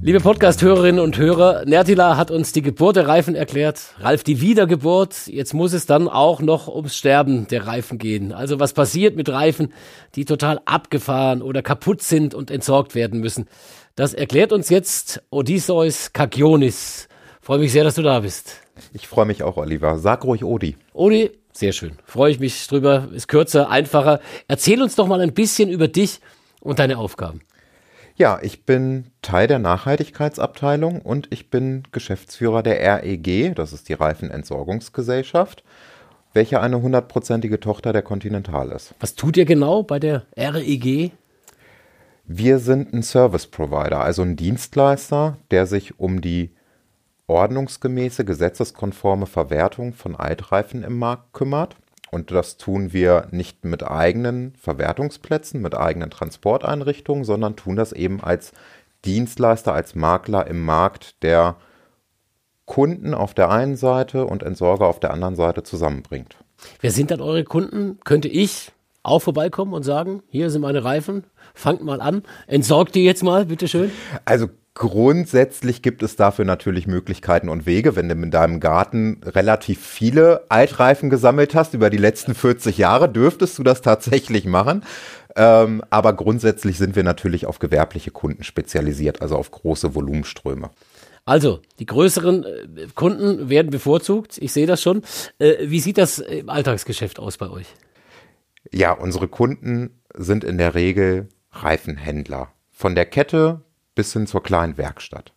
Liebe 0.06 0.20
Podcast-Hörerinnen 0.20 1.00
und 1.00 1.18
Hörer, 1.18 1.64
Nertila 1.64 2.18
hat 2.18 2.30
uns 2.30 2.52
die 2.52 2.62
Geburt 2.62 2.98
der 2.98 3.08
Reifen 3.08 3.36
erklärt, 3.36 3.96
Ralf 4.00 4.26
die 4.26 4.42
Wiedergeburt. 4.42 5.28
Jetzt 5.28 5.54
muss 5.54 5.72
es 5.72 5.86
dann 5.86 6.10
auch 6.10 6.42
noch 6.42 6.68
ums 6.68 6.98
Sterben 6.98 7.48
der 7.48 7.68
Reifen 7.68 8.00
gehen. 8.00 8.34
Also 8.34 8.60
was 8.60 8.74
passiert 8.74 9.16
mit 9.16 9.30
Reifen, 9.30 9.72
die 10.16 10.26
total 10.26 10.60
abgefahren 10.66 11.42
oder 11.42 11.62
kaputt 11.62 12.02
sind 12.02 12.36
und 12.36 12.52
entsorgt 12.52 12.96
werden 12.96 13.22
müssen. 13.22 13.46
Das 13.96 14.14
erklärt 14.14 14.52
uns 14.52 14.68
jetzt 14.68 15.24
Odysseus 15.30 16.12
Kakionis. 16.12 17.08
Freue 17.40 17.60
mich 17.60 17.72
sehr, 17.72 17.86
dass 17.86 17.96
du 17.96 18.02
da 18.02 18.20
bist. 18.20 18.58
Ich 18.92 19.08
freue 19.08 19.26
mich 19.26 19.42
auch, 19.42 19.56
Oliver. 19.56 19.98
Sag 20.00 20.26
ruhig 20.26 20.44
Odi. 20.44 20.76
Odi, 20.92 21.32
sehr 21.54 21.72
schön. 21.72 21.94
Freue 22.04 22.34
ich 22.34 22.42
mich 22.42 22.68
drüber. 22.68 23.08
Ist 23.14 23.30
kürzer, 23.30 23.70
einfacher. 23.70 24.20
Erzähl 24.50 24.82
uns 24.82 24.96
doch 24.96 25.08
mal 25.08 25.22
ein 25.22 25.34
bisschen 25.34 25.70
über 25.70 25.88
dich 25.88 26.20
und 26.60 26.80
deine 26.80 26.98
Aufgaben. 26.98 27.40
Ja, 28.16 28.40
ich 28.44 28.66
bin 28.66 29.08
Teil 29.24 29.48
der 29.48 29.58
Nachhaltigkeitsabteilung 29.58 31.02
und 31.02 31.28
ich 31.32 31.50
bin 31.50 31.84
Geschäftsführer 31.92 32.62
der 32.62 33.04
REG, 33.04 33.56
das 33.56 33.74
ist 33.74 33.90
die 33.90 33.94
Reifenentsorgungsgesellschaft, 33.94 35.64
welche 36.34 36.62
eine 36.62 36.80
hundertprozentige 36.80 37.60
Tochter 37.60 37.92
der 37.92 38.04
Continental 38.04 38.72
ist. 38.72 38.94
Was 39.00 39.16
tut 39.16 39.36
ihr 39.36 39.46
genau 39.46 39.82
bei 39.82 39.98
der 39.98 40.28
REG? 40.38 41.12
Wir 42.26 42.60
sind 42.60 42.94
ein 42.94 43.02
Service 43.02 43.48
Provider, 43.48 44.02
also 44.02 44.22
ein 44.22 44.36
Dienstleister, 44.36 45.38
der 45.50 45.66
sich 45.66 46.00
um 46.00 46.22
die 46.22 46.52
ordnungsgemäße, 47.26 48.26
gesetzeskonforme 48.26 49.26
Verwertung 49.26 49.94
von 49.94 50.16
Altreifen 50.16 50.84
im 50.84 51.00
Markt 51.00 51.34
kümmert. 51.34 51.76
Und 52.14 52.30
das 52.30 52.58
tun 52.58 52.94
wir 52.94 53.28
nicht 53.32 53.66
mit 53.66 53.82
eigenen 53.82 54.54
Verwertungsplätzen, 54.56 55.62
mit 55.62 55.76
eigenen 55.76 56.12
Transporteinrichtungen, 56.12 57.24
sondern 57.24 57.56
tun 57.56 57.76
das 57.76 57.92
eben 57.92 58.22
als 58.22 58.52
Dienstleister, 59.04 59.74
als 59.74 59.96
Makler 59.96 60.46
im 60.46 60.64
Markt, 60.64 61.24
der 61.24 61.56
Kunden 62.66 63.16
auf 63.16 63.34
der 63.34 63.50
einen 63.50 63.76
Seite 63.76 64.26
und 64.26 64.44
Entsorger 64.44 64.86
auf 64.88 65.00
der 65.00 65.12
anderen 65.12 65.36
Seite 65.36 65.64
zusammenbringt. 65.64 66.38
Wer 66.82 66.92
sind 66.92 67.10
dann 67.10 67.20
eure 67.20 67.44
Kunden? 67.44 68.00
Könnte 68.04 68.28
ich 68.28 68.72
auch 69.02 69.20
vorbeikommen 69.20 69.74
und 69.74 69.82
sagen, 69.82 70.22
hier 70.28 70.52
sind 70.52 70.62
meine 70.62 70.84
Reifen, 70.84 71.26
fangt 71.56 71.84
mal 71.84 72.00
an, 72.00 72.22
entsorgt 72.46 72.94
die 72.94 73.04
jetzt 73.04 73.24
mal, 73.24 73.48
bitteschön. 73.48 73.92
Also 74.24 74.50
grundsätzlich 74.76 75.82
gibt 75.82 76.04
es 76.04 76.16
dafür 76.16 76.46
natürlich 76.46 76.88
Möglichkeiten 76.88 77.50
und 77.50 77.66
Wege. 77.66 77.96
Wenn 77.96 78.10
du 78.10 78.16
in 78.16 78.32
deinem 78.32 78.60
Garten 78.60 79.22
relativ 79.24 79.86
viele 79.86 80.46
Altreifen 80.50 81.10
gesammelt 81.10 81.56
hast 81.56 81.74
über 81.74 81.90
die 81.90 81.98
letzten 81.98 82.36
40 82.36 82.78
Jahre, 82.78 83.10
dürftest 83.10 83.58
du 83.60 83.64
das 83.64 83.82
tatsächlich 83.82 84.46
machen. 84.46 84.84
Ähm, 85.36 85.84
aber 85.90 86.14
grundsätzlich 86.14 86.78
sind 86.78 86.96
wir 86.96 87.04
natürlich 87.04 87.46
auf 87.46 87.60
gewerbliche 87.60 88.12
Kunden 88.12 88.44
spezialisiert, 88.44 89.22
also 89.22 89.36
auf 89.36 89.52
große 89.52 89.96
Volumenströme. 89.96 90.70
Also, 91.26 91.62
die 91.80 91.86
größeren 91.86 92.44
äh, 92.44 92.88
Kunden 92.94 93.50
werden 93.50 93.72
bevorzugt, 93.72 94.38
ich 94.40 94.52
sehe 94.52 94.68
das 94.68 94.82
schon. 94.82 95.04
Äh, 95.40 95.70
wie 95.70 95.80
sieht 95.80 95.98
das 95.98 96.20
im 96.20 96.50
Alltagsgeschäft 96.50 97.20
aus 97.20 97.38
bei 97.38 97.50
euch? 97.50 97.68
Ja, 98.72 98.92
unsere 98.92 99.28
Kunden 99.28 100.02
sind 100.16 100.44
in 100.44 100.58
der 100.58 100.76
Regel 100.76 101.30
Reifenhändler. 101.52 102.52
Von 102.72 102.96
der 102.96 103.06
Kette 103.06 103.62
bis 103.96 104.14
hin 104.14 104.28
zur 104.28 104.44
kleinen 104.44 104.78
Werkstatt. 104.78 105.34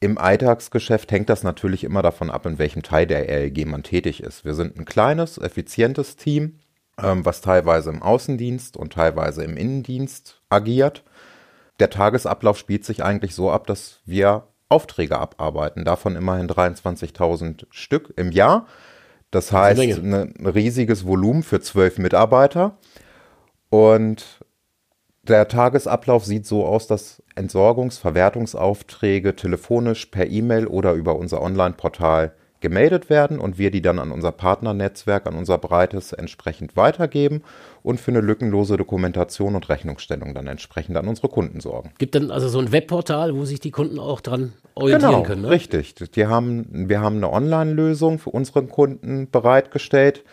Im 0.00 0.18
Alltagsgeschäft 0.18 1.12
hängt 1.12 1.28
das 1.28 1.44
natürlich 1.44 1.84
immer 1.84 2.02
davon 2.02 2.30
ab, 2.30 2.44
in 2.46 2.58
welchem 2.58 2.82
Teil 2.82 3.06
der 3.06 3.28
RLG 3.28 3.66
man 3.66 3.84
tätig 3.84 4.22
ist. 4.22 4.44
Wir 4.44 4.54
sind 4.54 4.76
ein 4.76 4.84
kleines, 4.84 5.38
effizientes 5.38 6.16
Team, 6.16 6.58
ähm, 7.00 7.24
was 7.24 7.40
teilweise 7.40 7.90
im 7.90 8.02
Außendienst 8.02 8.76
und 8.76 8.92
teilweise 8.94 9.44
im 9.44 9.56
Innendienst 9.56 10.40
agiert. 10.48 11.04
Der 11.78 11.88
Tagesablauf 11.88 12.58
spielt 12.58 12.84
sich 12.84 13.04
eigentlich 13.04 13.34
so 13.34 13.50
ab, 13.50 13.68
dass 13.68 14.00
wir 14.04 14.48
Aufträge 14.68 15.18
abarbeiten, 15.18 15.84
davon 15.84 16.16
immerhin 16.16 16.48
23.000 16.48 17.66
Stück 17.70 18.12
im 18.16 18.32
Jahr. 18.32 18.66
Das 19.30 19.52
heißt, 19.52 19.80
ein 19.80 20.34
riesiges 20.46 21.06
Volumen 21.06 21.42
für 21.42 21.60
zwölf 21.60 21.98
Mitarbeiter. 21.98 22.76
Und 23.70 24.40
der 25.28 25.48
Tagesablauf 25.48 26.24
sieht 26.24 26.46
so 26.46 26.64
aus, 26.66 26.86
dass 26.86 27.22
Entsorgungs-, 27.36 27.98
Verwertungsaufträge 27.98 29.36
telefonisch, 29.36 30.06
per 30.06 30.28
E-Mail 30.28 30.66
oder 30.66 30.92
über 30.94 31.16
unser 31.16 31.40
Online-Portal 31.42 32.32
gemeldet 32.62 33.10
werden 33.10 33.38
und 33.38 33.58
wir 33.58 33.70
die 33.70 33.82
dann 33.82 33.98
an 33.98 34.10
unser 34.10 34.32
Partnernetzwerk, 34.32 35.26
an 35.26 35.34
unser 35.34 35.58
breites 35.58 36.12
entsprechend 36.12 36.76
weitergeben 36.76 37.42
und 37.82 38.00
für 38.00 38.12
eine 38.12 38.20
lückenlose 38.20 38.76
Dokumentation 38.76 39.54
und 39.54 39.68
Rechnungsstellung 39.68 40.32
dann 40.32 40.46
entsprechend 40.46 40.96
an 40.96 41.08
unsere 41.08 41.28
Kunden 41.28 41.60
sorgen. 41.60 41.90
Gibt 41.98 42.14
dann 42.14 42.30
also 42.30 42.48
so 42.48 42.60
ein 42.60 42.72
Webportal, 42.72 43.34
wo 43.34 43.44
sich 43.44 43.60
die 43.60 43.72
Kunden 43.72 43.98
auch 43.98 44.20
dran 44.20 44.52
orientieren 44.74 45.24
können? 45.24 45.42
Ne? 45.42 45.48
Genau, 45.48 45.48
richtig. 45.48 45.94
Die 46.12 46.26
haben, 46.26 46.88
wir 46.88 47.00
haben 47.00 47.16
eine 47.16 47.30
Online-Lösung 47.30 48.18
für 48.18 48.30
unsere 48.30 48.62
Kunden 48.62 49.28
bereitgestellt. 49.30 50.24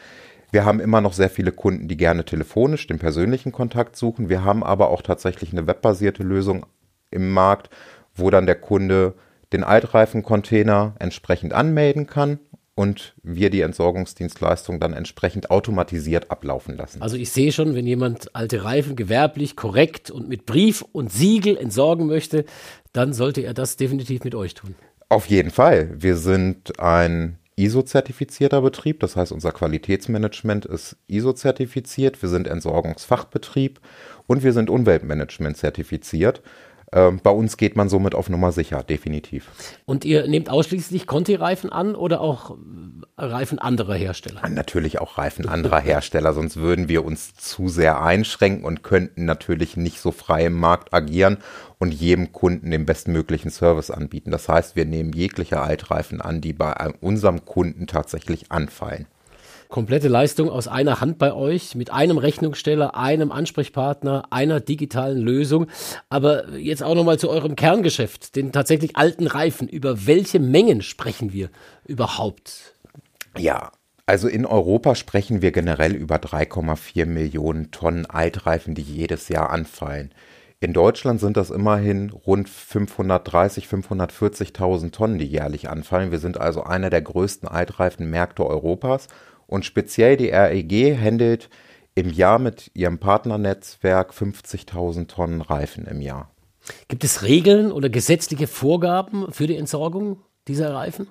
Wir 0.51 0.65
haben 0.65 0.79
immer 0.79 1.01
noch 1.01 1.13
sehr 1.13 1.29
viele 1.29 1.51
Kunden, 1.51 1.87
die 1.87 1.97
gerne 1.97 2.25
telefonisch 2.25 2.87
den 2.87 2.99
persönlichen 2.99 3.51
Kontakt 3.51 3.95
suchen. 3.95 4.29
Wir 4.29 4.43
haben 4.43 4.63
aber 4.63 4.89
auch 4.89 5.01
tatsächlich 5.01 5.51
eine 5.51 5.67
webbasierte 5.67 6.23
Lösung 6.23 6.65
im 7.11 7.31
Markt, 7.31 7.69
wo 8.15 8.29
dann 8.29 8.45
der 8.45 8.55
Kunde 8.55 9.13
den 9.53 9.63
Altreifencontainer 9.63 10.95
entsprechend 10.99 11.53
anmelden 11.53 12.07
kann 12.07 12.39
und 12.75 13.13
wir 13.23 13.49
die 13.49 13.61
Entsorgungsdienstleistung 13.61 14.79
dann 14.79 14.93
entsprechend 14.93 15.51
automatisiert 15.51 16.31
ablaufen 16.31 16.77
lassen. 16.77 17.01
Also 17.01 17.17
ich 17.17 17.31
sehe 17.31 17.51
schon, 17.51 17.75
wenn 17.75 17.85
jemand 17.85 18.35
alte 18.35 18.63
Reifen 18.63 18.95
gewerblich, 18.95 19.55
korrekt 19.55 20.11
und 20.11 20.29
mit 20.29 20.45
Brief 20.45 20.83
und 20.93 21.11
Siegel 21.11 21.57
entsorgen 21.57 22.07
möchte, 22.07 22.45
dann 22.93 23.13
sollte 23.13 23.41
er 23.41 23.53
das 23.53 23.75
definitiv 23.75 24.23
mit 24.23 24.35
euch 24.35 24.53
tun. 24.53 24.75
Auf 25.09 25.25
jeden 25.25 25.49
Fall. 25.49 25.89
Wir 25.99 26.15
sind 26.15 26.79
ein 26.79 27.38
ISO-zertifizierter 27.59 28.61
Betrieb, 28.61 29.01
das 29.01 29.15
heißt, 29.15 29.31
unser 29.31 29.51
Qualitätsmanagement 29.51 30.65
ist 30.65 30.95
ISO-zertifiziert. 31.07 32.21
Wir 32.21 32.29
sind 32.29 32.47
Entsorgungsfachbetrieb 32.47 33.81
und 34.27 34.43
wir 34.43 34.53
sind 34.53 34.69
Umweltmanagement 34.69 35.57
zertifiziert. 35.57 36.41
Ähm, 36.91 37.19
bei 37.21 37.29
uns 37.29 37.57
geht 37.57 37.75
man 37.75 37.89
somit 37.89 38.15
auf 38.15 38.29
Nummer 38.29 38.51
sicher, 38.51 38.81
definitiv. 38.83 39.49
Und 39.85 40.05
ihr 40.05 40.27
nehmt 40.27 40.49
ausschließlich 40.49 41.05
Conti-Reifen 41.05 41.69
an 41.71 41.95
oder 41.95 42.21
auch 42.21 42.57
Reifen 43.19 43.59
anderer 43.59 43.95
Hersteller? 43.95 44.47
Natürlich 44.49 44.99
auch 44.99 45.17
Reifen 45.17 45.47
anderer 45.47 45.79
Hersteller, 45.79 46.33
sonst 46.33 46.57
würden 46.57 46.89
wir 46.89 47.05
uns 47.05 47.35
zu 47.35 47.67
sehr 47.67 48.01
einschränken 48.01 48.63
und 48.63 48.83
könnten 48.83 49.25
natürlich 49.25 49.77
nicht 49.77 49.99
so 49.99 50.11
frei 50.11 50.45
im 50.45 50.53
Markt 50.53 50.93
agieren 50.93 51.37
und 51.77 51.93
jedem 51.93 52.31
Kunden 52.31 52.71
den 52.71 52.85
bestmöglichen 52.85 53.51
Service 53.51 53.91
anbieten. 53.91 54.31
Das 54.31 54.49
heißt, 54.49 54.75
wir 54.75 54.85
nehmen 54.85 55.13
jegliche 55.13 55.61
Altreifen 55.61 56.21
an, 56.21 56.41
die 56.41 56.53
bei 56.53 56.73
unserem 57.01 57.45
Kunden 57.45 57.87
tatsächlich 57.87 58.51
anfallen. 58.51 59.07
Komplette 59.69 60.07
Leistung 60.07 60.49
aus 60.49 60.67
einer 60.67 60.99
Hand 60.99 61.19
bei 61.19 61.31
euch, 61.31 61.75
mit 61.75 61.93
einem 61.93 62.17
Rechnungssteller, 62.17 62.95
einem 62.95 63.31
Ansprechpartner, 63.31 64.23
einer 64.31 64.59
digitalen 64.59 65.19
Lösung. 65.19 65.67
Aber 66.09 66.57
jetzt 66.57 66.81
auch 66.81 66.95
nochmal 66.95 67.19
zu 67.19 67.29
eurem 67.29 67.55
Kerngeschäft, 67.55 68.35
den 68.35 68.51
tatsächlich 68.51 68.97
alten 68.97 69.27
Reifen. 69.27 69.67
Über 69.67 70.07
welche 70.07 70.39
Mengen 70.39 70.81
sprechen 70.81 71.33
wir 71.33 71.51
überhaupt? 71.85 72.73
Ja, 73.37 73.71
also 74.05 74.27
in 74.27 74.45
Europa 74.45 74.95
sprechen 74.95 75.41
wir 75.41 75.51
generell 75.51 75.95
über 75.95 76.15
3,4 76.15 77.05
Millionen 77.05 77.69
Tonnen 77.69 78.07
Altreifen, 78.07 78.73
die 78.73 78.81
jedes 78.81 79.29
Jahr 79.29 79.51
anfallen. 79.51 80.11
In 80.61 80.73
Deutschland 80.73 81.21
sind 81.21 81.37
das 81.37 81.51
immerhin 81.51 82.09
rund 82.09 82.49
530, 82.49 83.67
540.000 83.67 84.91
Tonnen, 84.91 85.19
die 85.19 85.25
jährlich 85.25 85.69
anfallen. 85.69 86.11
Wir 86.11 86.19
sind 86.19 86.37
also 86.37 86.63
einer 86.63 86.89
der 86.89 87.01
größten 87.01 87.47
Altreifenmärkte 87.47 88.45
Europas 88.45 89.07
und 89.47 89.63
speziell 89.63 90.17
die 90.17 90.29
REG 90.29 90.97
handelt 90.99 91.49
im 91.95 92.09
Jahr 92.09 92.39
mit 92.39 92.71
ihrem 92.73 92.97
Partnernetzwerk 92.97 94.11
50.000 94.11 95.07
Tonnen 95.07 95.41
Reifen 95.41 95.85
im 95.85 96.01
Jahr. 96.01 96.31
Gibt 96.87 97.03
es 97.03 97.23
Regeln 97.23 97.71
oder 97.71 97.89
gesetzliche 97.89 98.47
Vorgaben 98.47 99.31
für 99.31 99.47
die 99.47 99.55
Entsorgung 99.55 100.21
dieser 100.47 100.73
Reifen? 100.73 101.07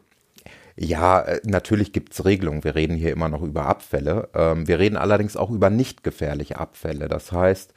Ja, 0.79 1.21
äh, 1.21 1.41
natürlich 1.45 1.93
gibt 1.93 2.13
es 2.13 2.25
Regelungen. 2.25 2.65
Wir 2.65 2.75
reden 2.75 2.97
hier 2.97 3.13
immer 3.13 3.29
noch 3.29 3.43
über 3.43 3.67
Abfälle. 3.67 4.29
Ähm, 4.35 4.69
wir 4.69 4.79
reden 4.79 4.97
allerdings 4.97 5.37
auch 5.37 5.51
über 5.51 5.71
nicht 5.71 6.05
gefährliche 6.05 6.59
Abfälle. 6.59 7.09
Das 7.09 7.33
heißt, 7.33 7.75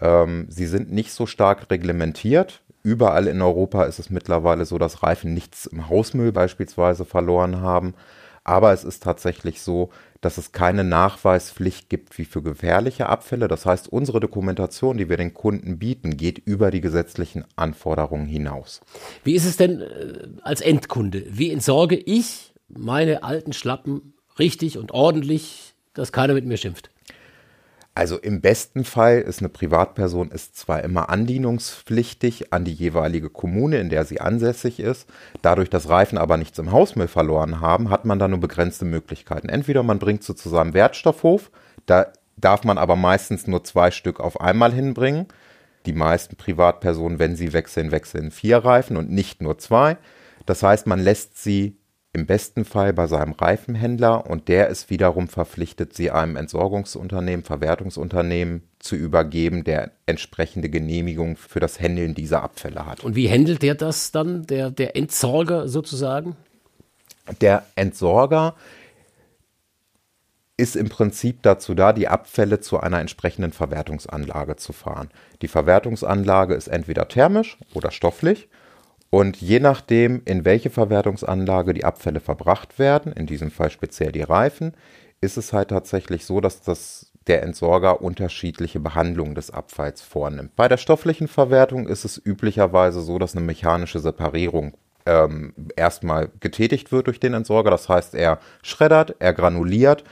ähm, 0.00 0.46
sie 0.48 0.66
sind 0.66 0.92
nicht 0.92 1.12
so 1.12 1.26
stark 1.26 1.70
reglementiert 1.70 2.62
überall 2.86 3.26
in 3.26 3.42
Europa 3.42 3.82
ist 3.82 3.98
es 3.98 4.10
mittlerweile 4.10 4.64
so, 4.64 4.78
dass 4.78 5.02
Reifen 5.02 5.34
nichts 5.34 5.66
im 5.66 5.88
Hausmüll 5.88 6.30
beispielsweise 6.30 7.04
verloren 7.04 7.60
haben. 7.60 7.94
Aber 8.46 8.72
es 8.72 8.84
ist 8.84 9.02
tatsächlich 9.02 9.60
so, 9.60 9.90
dass 10.20 10.38
es 10.38 10.52
keine 10.52 10.84
Nachweispflicht 10.84 11.90
gibt 11.90 12.16
wie 12.16 12.24
für 12.24 12.42
gefährliche 12.42 13.08
Abfälle. 13.08 13.48
Das 13.48 13.66
heißt, 13.66 13.88
unsere 13.88 14.20
Dokumentation, 14.20 14.96
die 14.96 15.08
wir 15.08 15.16
den 15.16 15.34
Kunden 15.34 15.80
bieten, 15.80 16.16
geht 16.16 16.38
über 16.38 16.70
die 16.70 16.80
gesetzlichen 16.80 17.44
Anforderungen 17.56 18.26
hinaus. 18.26 18.82
Wie 19.24 19.34
ist 19.34 19.46
es 19.46 19.56
denn 19.56 19.80
äh, 19.80 20.28
als 20.42 20.60
Endkunde? 20.60 21.24
Wie 21.28 21.50
entsorge 21.50 21.96
ich 21.96 22.54
meine 22.68 23.24
alten 23.24 23.52
Schlappen 23.52 24.14
richtig 24.38 24.78
und 24.78 24.92
ordentlich, 24.92 25.74
dass 25.92 26.12
keiner 26.12 26.34
mit 26.34 26.46
mir 26.46 26.56
schimpft? 26.56 26.90
Also 27.96 28.18
im 28.18 28.42
besten 28.42 28.84
Fall 28.84 29.20
ist 29.20 29.38
eine 29.38 29.48
Privatperson 29.48 30.30
ist 30.30 30.54
zwar 30.54 30.84
immer 30.84 31.08
andienungspflichtig 31.08 32.52
an 32.52 32.66
die 32.66 32.74
jeweilige 32.74 33.30
Kommune, 33.30 33.78
in 33.78 33.88
der 33.88 34.04
sie 34.04 34.20
ansässig 34.20 34.80
ist. 34.80 35.08
Dadurch, 35.40 35.70
dass 35.70 35.88
Reifen 35.88 36.18
aber 36.18 36.36
nichts 36.36 36.58
im 36.58 36.72
Hausmüll 36.72 37.08
verloren 37.08 37.62
haben, 37.62 37.88
hat 37.88 38.04
man 38.04 38.18
da 38.18 38.28
nur 38.28 38.38
begrenzte 38.38 38.84
Möglichkeiten. 38.84 39.48
Entweder 39.48 39.82
man 39.82 39.98
bringt 39.98 40.24
sie 40.24 40.34
zu 40.34 40.50
seinem 40.50 40.74
Wertstoffhof, 40.74 41.50
da 41.86 42.08
darf 42.36 42.64
man 42.64 42.76
aber 42.76 42.96
meistens 42.96 43.46
nur 43.46 43.64
zwei 43.64 43.90
Stück 43.90 44.20
auf 44.20 44.42
einmal 44.42 44.74
hinbringen. 44.74 45.28
Die 45.86 45.94
meisten 45.94 46.36
Privatpersonen, 46.36 47.18
wenn 47.18 47.34
sie 47.34 47.54
wechseln, 47.54 47.92
wechseln 47.92 48.30
vier 48.30 48.58
Reifen 48.58 48.98
und 48.98 49.10
nicht 49.10 49.40
nur 49.40 49.56
zwei. 49.56 49.96
Das 50.44 50.62
heißt, 50.62 50.86
man 50.86 51.00
lässt 51.00 51.42
sie 51.42 51.78
im 52.16 52.24
besten 52.24 52.64
Fall 52.64 52.94
bei 52.94 53.06
seinem 53.06 53.32
Reifenhändler 53.32 54.26
und 54.26 54.48
der 54.48 54.68
ist 54.68 54.88
wiederum 54.88 55.28
verpflichtet, 55.28 55.94
sie 55.94 56.10
einem 56.10 56.36
Entsorgungsunternehmen, 56.36 57.44
Verwertungsunternehmen 57.44 58.62
zu 58.78 58.96
übergeben, 58.96 59.64
der 59.64 59.90
entsprechende 60.06 60.70
Genehmigung 60.70 61.36
für 61.36 61.60
das 61.60 61.78
Händeln 61.78 62.14
dieser 62.14 62.42
Abfälle 62.42 62.86
hat. 62.86 63.04
Und 63.04 63.16
wie 63.16 63.30
handelt 63.30 63.60
der 63.60 63.74
das 63.74 64.12
dann, 64.12 64.46
der, 64.46 64.70
der 64.70 64.96
Entsorger 64.96 65.68
sozusagen? 65.68 66.36
Der 67.42 67.66
Entsorger 67.74 68.54
ist 70.56 70.74
im 70.74 70.88
Prinzip 70.88 71.42
dazu 71.42 71.74
da, 71.74 71.92
die 71.92 72.08
Abfälle 72.08 72.60
zu 72.60 72.80
einer 72.80 72.98
entsprechenden 72.98 73.52
Verwertungsanlage 73.52 74.56
zu 74.56 74.72
fahren. 74.72 75.10
Die 75.42 75.48
Verwertungsanlage 75.48 76.54
ist 76.54 76.68
entweder 76.68 77.08
thermisch 77.08 77.58
oder 77.74 77.90
stofflich 77.90 78.48
und 79.10 79.36
je 79.36 79.60
nachdem, 79.60 80.22
in 80.24 80.44
welche 80.44 80.70
Verwertungsanlage 80.70 81.74
die 81.74 81.84
Abfälle 81.84 82.20
verbracht 82.20 82.78
werden, 82.78 83.12
in 83.12 83.26
diesem 83.26 83.50
Fall 83.50 83.70
speziell 83.70 84.12
die 84.12 84.22
Reifen, 84.22 84.74
ist 85.20 85.36
es 85.36 85.52
halt 85.52 85.68
tatsächlich 85.68 86.24
so, 86.24 86.40
dass 86.40 86.60
das 86.60 87.12
der 87.26 87.42
Entsorger 87.42 88.02
unterschiedliche 88.02 88.78
Behandlungen 88.80 89.34
des 89.34 89.50
Abfalls 89.50 90.02
vornimmt. 90.02 90.54
Bei 90.54 90.68
der 90.68 90.76
stofflichen 90.76 91.28
Verwertung 91.28 91.88
ist 91.88 92.04
es 92.04 92.20
üblicherweise 92.24 93.00
so, 93.00 93.18
dass 93.18 93.34
eine 93.34 93.44
mechanische 93.44 93.98
Separierung 93.98 94.76
ähm, 95.06 95.54
erstmal 95.76 96.30
getätigt 96.40 96.92
wird 96.92 97.06
durch 97.06 97.20
den 97.20 97.34
Entsorger. 97.34 97.70
Das 97.70 97.88
heißt, 97.88 98.14
er 98.14 98.38
schreddert, 98.62 99.16
er 99.18 99.32
granuliert 99.32 100.04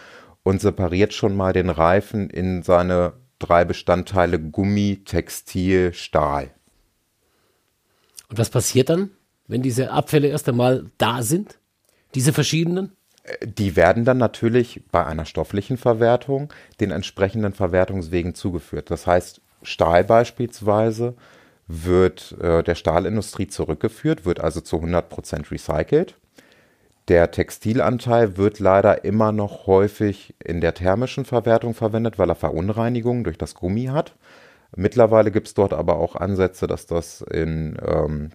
und 0.42 0.61
separiert 0.61 1.12
schon 1.12 1.37
mal 1.37 1.52
den 1.52 1.70
Reifen 1.70 2.30
in 2.30 2.62
seine 2.62 3.12
drei 3.38 3.64
Bestandteile 3.64 4.38
Gummi, 4.40 5.02
Textil, 5.04 5.92
Stahl. 5.92 6.54
Und 8.28 8.38
was 8.38 8.50
passiert 8.50 8.88
dann, 8.88 9.10
wenn 9.46 9.62
diese 9.62 9.90
Abfälle 9.90 10.28
erst 10.28 10.48
einmal 10.48 10.87
da 10.98 11.22
sind? 11.22 11.58
Diese 12.14 12.32
verschiedenen? 12.32 12.92
Die 13.42 13.76
werden 13.76 14.04
dann 14.04 14.18
natürlich 14.18 14.82
bei 14.92 15.04
einer 15.04 15.24
stofflichen 15.24 15.78
Verwertung 15.78 16.52
den 16.80 16.90
entsprechenden 16.90 17.54
Verwertungswegen 17.54 18.34
zugeführt. 18.34 18.90
Das 18.90 19.06
heißt, 19.06 19.40
Stahl 19.62 20.04
beispielsweise 20.04 21.14
wird 21.66 22.37
äh, 22.40 22.62
der 22.62 22.74
Stahlindustrie 22.74 23.46
zurückgeführt, 23.46 24.26
wird 24.26 24.40
also 24.40 24.60
zu 24.60 24.76
100% 24.76 25.50
recycelt. 25.50 26.16
Der 27.08 27.30
Textilanteil 27.30 28.37
wird 28.37 28.60
leider 28.60 29.04
immer 29.04 29.32
noch 29.32 29.66
häufig 29.66 30.34
in 30.42 30.60
der 30.60 30.74
thermischen 30.74 31.24
Verwertung 31.24 31.74
verwendet, 31.74 32.18
weil 32.18 32.30
er 32.30 32.34
Verunreinigungen 32.34 33.24
durch 33.24 33.37
das 33.37 33.54
Gummi 33.54 33.87
hat. 33.87 34.14
Mittlerweile 34.76 35.30
gibt 35.30 35.48
es 35.48 35.54
dort 35.54 35.72
aber 35.72 35.98
auch 35.98 36.16
Ansätze, 36.16 36.66
dass 36.66 36.87
das 36.87 37.22
in, 37.22 37.78
ähm, 37.87 38.30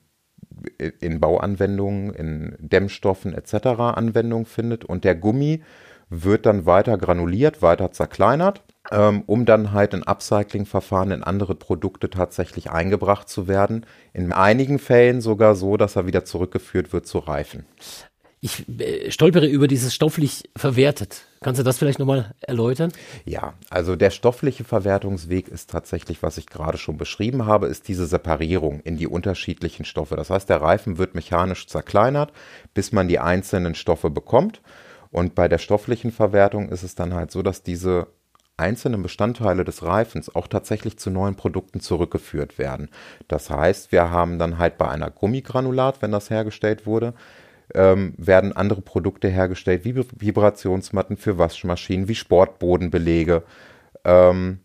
in 1.00 1.20
Bauanwendungen, 1.20 2.14
in 2.14 2.56
Dämmstoffen 2.60 3.34
etc. 3.34 3.68
Anwendung 3.96 4.46
findet 4.46 4.86
und 4.86 5.04
der 5.04 5.16
Gummi 5.16 5.64
wird 6.10 6.46
dann 6.46 6.66
weiter 6.66 6.98
granuliert, 6.98 7.62
weiter 7.62 7.92
zerkleinert, 7.92 8.64
ähm, 8.92 9.24
um 9.28 9.46
dann 9.46 9.74
halt 9.74 9.94
in 9.94 10.04
Upcycling-Verfahren 10.04 11.12
in 11.12 11.24
andere 11.24 11.54
Produkte 11.54 12.10
tatsächlich 12.10 12.72
eingebracht 12.72 13.30
zu 13.30 13.48
werden. 13.48 13.86
In 14.14 14.32
einigen 14.32 14.80
Fällen 14.80 15.22
sogar 15.22 15.56
so, 15.56 15.78
dass 15.78 15.96
er 15.96 16.08
wieder 16.08 16.26
zurückgeführt 16.26 16.94
wird 16.94 17.06
zu 17.06 17.20
Reifen 17.20 17.66
ich 18.42 18.68
äh, 18.80 19.12
stolpere 19.12 19.48
über 19.48 19.68
dieses 19.68 19.94
stofflich 19.94 20.50
verwertet. 20.56 21.26
Kannst 21.42 21.60
du 21.60 21.64
das 21.64 21.78
vielleicht 21.78 22.00
nochmal 22.00 22.34
erläutern? 22.42 22.92
Ja, 23.26 23.54
also 23.70 23.96
der 23.96 24.10
stoffliche 24.10 24.64
Verwertungsweg 24.64 25.48
ist 25.48 25.70
tatsächlich, 25.70 26.22
was 26.24 26.38
ich 26.38 26.48
gerade 26.48 26.78
schon 26.78 26.98
beschrieben 26.98 27.46
habe, 27.46 27.68
ist 27.68 27.88
diese 27.88 28.06
Separierung 28.06 28.82
in 28.82 28.98
die 28.98 29.08
unterschiedlichen 29.08 29.86
Stoffe. 29.86 30.16
Das 30.16 30.30
heißt, 30.30 30.50
der 30.50 30.62
Reifen 30.62 30.98
wird 30.98 31.16
mechanisch 31.16 31.68
zerkleinert, 31.68 32.32
bis 32.74 32.92
man 32.92 33.08
die 33.08 33.20
einzelnen 33.20 33.76
Stoffe 33.76 34.10
bekommt. 34.10 34.62
Und 35.12 35.36
bei 35.36 35.48
der 35.48 35.58
stofflichen 35.58 36.12
Verwertung 36.12 36.70
ist 36.70 36.84
es 36.84 36.96
dann 36.96 37.14
halt 37.14 37.32
so, 37.32 37.42
dass 37.42 37.64
diese 37.64 38.08
einzelnen 38.58 39.02
Bestandteile 39.02 39.64
des 39.64 39.84
Reifens 39.84 40.34
auch 40.36 40.48
tatsächlich 40.48 41.00
zu 41.00 41.10
neuen 41.10 41.36
Produkten 41.36 41.80
zurückgeführt 41.80 42.58
werden. 42.58 42.90
Das 43.28 43.50
heißt, 43.50 43.92
wir 43.92 44.12
haben 44.12 44.38
dann 44.38 44.58
halt 44.58 44.78
bei 44.78 44.90
einer 44.90 45.10
Gummigranulat, 45.10 46.02
wenn 46.02 46.12
das 46.12 46.30
hergestellt 46.30 46.86
wurde, 46.86 47.14
ähm, 47.74 48.14
werden 48.18 48.54
andere 48.54 48.82
Produkte 48.82 49.28
hergestellt, 49.28 49.86
wie 49.86 49.96
Vibrationsmatten 49.96 51.18
für 51.18 51.38
Waschmaschinen, 51.38 52.08
wie 52.08 52.16
Sportbodenbelege. 52.16 53.44
Ähm, 54.04 54.60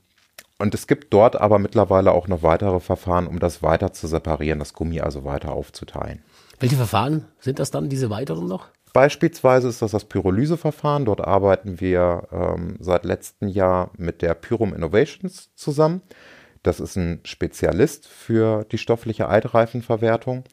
und 0.59 0.75
es 0.75 0.87
gibt 0.87 1.13
dort 1.13 1.37
aber 1.37 1.59
mittlerweile 1.59 2.13
auch 2.13 2.29
noch 2.29 2.43
weitere 2.43 2.81
Verfahren, 2.81 3.27
um 3.27 3.39
das 3.39 3.63
weiter 3.63 3.93
zu 3.93 4.07
separieren, 4.07 4.59
das 4.59 4.73
Gummi 4.73 5.01
also 5.01 5.25
weiter 5.25 5.53
aufzuteilen. 5.53 6.23
Welche 6.61 6.77
Verfahren 6.77 7.27
sind 7.41 7.59
das 7.59 7.71
dann, 7.71 7.89
diese 7.89 8.11
weiteren 8.11 8.47
noch? 8.47 8.69
Beispielsweise 8.93 9.69
ist 9.69 9.83
das 9.83 9.91
das 9.91 10.05
Pyrolyseverfahren. 10.05 11.05
Dort 11.05 11.21
arbeiten 11.21 11.81
wir 11.81 12.29
ähm, 12.31 12.77
seit 12.79 13.05
letztem 13.05 13.49
Jahr 13.49 13.91
mit 13.99 14.23
der 14.23 14.35
Pyrum 14.35 14.73
Innovations 14.73 15.53
zusammen. 15.57 16.01
Das 16.63 16.79
ist 16.79 16.97
ein 16.97 17.21
Spezialist 17.25 18.07
für 18.07 18.65
die 18.71 18.79
stoffliche 18.79 19.29
Altreifenverwertung. 19.29 20.45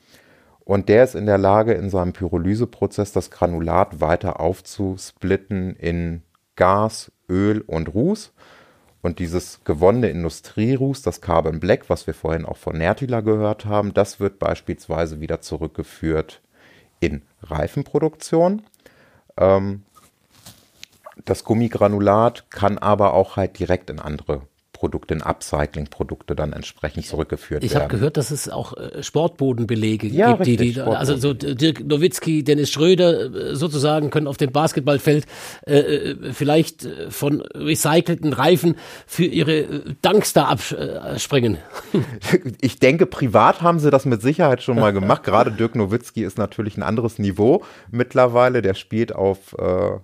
Und 0.63 0.89
der 0.89 1.03
ist 1.03 1.15
in 1.15 1.25
der 1.25 1.37
Lage, 1.37 1.73
in 1.73 1.89
seinem 1.89 2.13
Pyrolyseprozess 2.13 3.11
das 3.11 3.31
Granulat 3.31 3.99
weiter 3.99 4.39
aufzusplitten 4.39 5.75
in 5.75 6.21
Gas, 6.55 7.11
Öl 7.29 7.61
und 7.61 7.93
Ruß. 7.93 8.31
Und 9.01 9.17
dieses 9.17 9.63
gewonnene 9.63 10.09
Industrieruß, 10.09 11.01
das 11.01 11.21
Carbon 11.21 11.59
Black, 11.59 11.89
was 11.89 12.05
wir 12.05 12.13
vorhin 12.13 12.45
auch 12.45 12.57
von 12.57 12.77
Nertila 12.77 13.21
gehört 13.21 13.65
haben, 13.65 13.93
das 13.95 14.19
wird 14.19 14.37
beispielsweise 14.37 15.19
wieder 15.19 15.41
zurückgeführt 15.41 16.41
in 16.99 17.23
Reifenproduktion. 17.41 18.61
Ähm, 19.37 19.83
das 21.25 21.43
Gummigranulat 21.43 22.49
kann 22.51 22.77
aber 22.77 23.13
auch 23.13 23.37
halt 23.37 23.57
direkt 23.59 23.89
in 23.89 23.99
andere 23.99 24.43
Produkte, 24.81 25.13
in 25.13 25.21
Upcycling-Produkte 25.21 26.35
dann 26.35 26.53
entsprechend 26.53 27.05
zurückgeführt 27.05 27.63
ich 27.63 27.69
werden. 27.69 27.81
Ich 27.81 27.83
habe 27.83 27.97
gehört, 27.99 28.17
dass 28.17 28.31
es 28.31 28.49
auch 28.49 28.75
äh, 28.75 29.03
Sportbodenbelege 29.03 30.07
ja, 30.07 30.29
gibt, 30.29 30.39
richtig, 30.47 30.57
die, 30.57 30.73
die 30.73 30.81
also 30.81 31.15
so 31.17 31.35
Dirk 31.35 31.85
Nowitzki, 31.85 32.43
Dennis 32.43 32.71
Schröder 32.71 33.51
äh, 33.51 33.55
sozusagen 33.55 34.09
können 34.09 34.25
auf 34.25 34.37
dem 34.37 34.51
Basketballfeld 34.51 35.27
äh, 35.67 35.77
äh 35.77 36.33
vielleicht 36.33 36.87
von 37.09 37.41
recycelten 37.41 38.33
Reifen 38.33 38.75
für 39.05 39.25
ihre 39.25 39.93
Dunks 40.01 40.33
da 40.33 40.45
abspringen. 40.45 41.59
Ich 42.61 42.79
denke, 42.79 43.05
privat 43.05 43.61
haben 43.61 43.79
sie 43.79 43.91
das 43.91 44.05
mit 44.05 44.21
Sicherheit 44.21 44.63
schon 44.63 44.79
mal 44.79 44.93
gemacht. 44.93 45.23
Gerade 45.23 45.51
Dirk 45.51 45.75
Nowitzki 45.75 46.23
ist 46.23 46.37
natürlich 46.37 46.77
ein 46.77 46.83
anderes 46.83 47.19
Niveau 47.19 47.63
mittlerweile. 47.91 48.61
Der 48.61 48.73
spielt 48.73 49.13
auf 49.13 49.53
äh, 49.59 49.99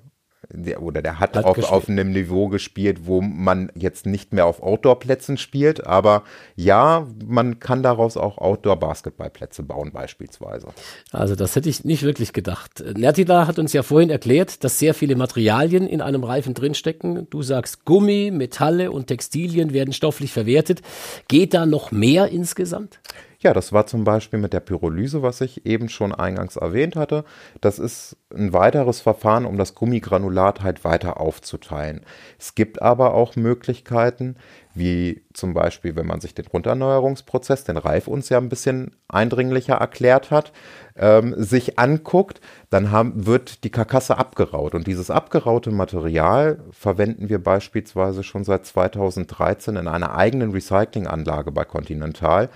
der, 0.50 0.82
oder 0.82 1.02
der 1.02 1.20
hat, 1.20 1.36
hat 1.36 1.46
auf, 1.46 1.72
auf 1.72 1.90
einem 1.90 2.12
Niveau 2.12 2.48
gespielt, 2.48 3.06
wo 3.06 3.22
man 3.22 3.72
jetzt 3.76 4.06
nicht 4.06 4.34
mehr 4.34 4.46
auf 4.46 4.62
Outdoor-Plätzen 4.62 5.38
spielt, 5.38 5.86
aber 5.86 6.24
ja, 6.56 7.08
man 7.26 7.60
kann 7.60 7.84
daraus 7.84 8.18
auch 8.18 8.38
Outdoor-Basketballplätze 8.38 9.64
bauen 9.64 9.92
beispielsweise. 9.92 10.68
Also 11.12 11.36
das 11.36 11.56
hätte 11.56 11.70
ich 11.70 11.84
nicht 11.84 12.04
wirklich 12.04 12.34
gedacht. 12.34 12.84
Nertila 12.96 13.48
hat 13.48 13.60
uns 13.60 13.74
ja 13.74 13.84
vorhin 13.84 14.10
erklärt, 14.10 14.64
dass 14.64 14.80
sehr 14.80 14.94
viele 14.94 15.16
Materialien 15.16 15.88
in 15.88 16.02
einem 16.02 16.24
Reifen 16.24 16.54
drinstecken. 16.54 17.28
Du 17.30 17.42
sagst, 17.42 17.86
Gummi, 17.86 18.32
Metalle 18.32 18.92
und 18.92 19.08
Textilien 19.08 19.74
werden 19.74 19.94
stofflich 19.94 20.32
verwertet. 20.32 20.82
Geht 21.28 21.54
da 21.54 21.66
noch 21.66 21.92
mehr 21.92 22.30
insgesamt? 22.30 23.00
Ja, 23.40 23.54
das 23.54 23.72
war 23.72 23.86
zum 23.86 24.04
Beispiel 24.04 24.40
mit 24.40 24.52
der 24.52 24.62
Pyrolyse, 24.62 25.22
was 25.22 25.42
ich 25.42 25.66
eben 25.68 25.90
schon 25.90 26.12
eingangs 26.12 26.56
erwähnt 26.56 26.96
hatte. 26.96 27.24
Das 27.62 27.78
ist 27.78 28.18
ein 28.34 28.52
weiteres 28.52 29.00
Verfahren, 29.00 29.46
um 29.46 29.58
das 29.58 29.76
Gummigranulat 29.76 30.64
halt 30.64 30.84
weiter 30.84 31.20
aufzuteilen. 31.22 32.02
Es 32.40 32.56
gibt 32.56 32.82
aber 32.82 33.14
auch 33.14 33.36
Möglichkeiten, 33.36 34.38
wie 34.74 35.24
zum 35.34 35.54
Beispiel, 35.54 35.96
wenn 35.96 36.08
man 36.08 36.20
sich 36.20 36.34
den 36.34 36.48
Runderneuerungsprozess, 36.48 37.64
den 37.64 37.78
Reif 37.78 38.08
uns 38.08 38.30
ja 38.30 38.40
ein 38.40 38.50
bisschen 38.50 38.96
eindringlicher 39.08 39.76
erklärt 39.76 40.32
hat, 40.32 40.52
ähm, 40.96 41.36
sich 41.38 41.78
anguckt, 41.78 42.42
dann 42.72 42.92
haben, 42.92 43.28
wird 43.28 43.64
die 43.64 43.72
Karkasse 43.72 44.18
abgeraut. 44.18 44.74
Und 44.74 44.88
dieses 44.88 45.12
abgeraute 45.12 45.70
Material 45.72 46.60
verwenden 46.72 47.30
wir 47.30 47.44
beispielsweise 47.44 48.24
schon 48.24 48.44
seit 48.44 48.66
2013 48.66 49.76
in 49.76 49.88
einer 49.88 50.16
eigenen 50.16 50.52
Recyclinganlage 50.52 51.52
bei 51.52 51.66
Continental, 51.66 52.50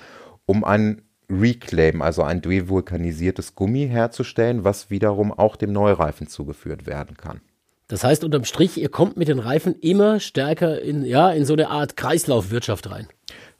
um 0.52 0.66
ein 0.66 1.02
Reclaim, 1.30 2.02
also 2.02 2.24
ein 2.24 2.42
devulkanisiertes 2.42 3.56
Gummi 3.56 3.88
herzustellen, 3.88 4.66
was 4.66 4.90
wiederum 4.90 5.32
auch 5.32 5.56
dem 5.56 5.72
Neureifen 5.72 6.28
zugeführt 6.28 6.86
werden 6.86 7.16
kann. 7.16 7.40
Das 7.88 8.04
heißt 8.04 8.26
unterm 8.26 8.44
Strich, 8.44 8.78
ihr 8.78 8.90
kommt 8.90 9.16
mit 9.16 9.30
den 9.30 9.40
Reifen 9.40 9.80
immer 9.80 10.20
stärker 10.20 10.82
in, 10.82 11.06
ja, 11.06 11.32
in 11.32 11.46
so 11.46 11.54
eine 11.54 11.70
Art 11.70 11.96
Kreislaufwirtschaft 11.96 12.92
rein. 12.92 13.08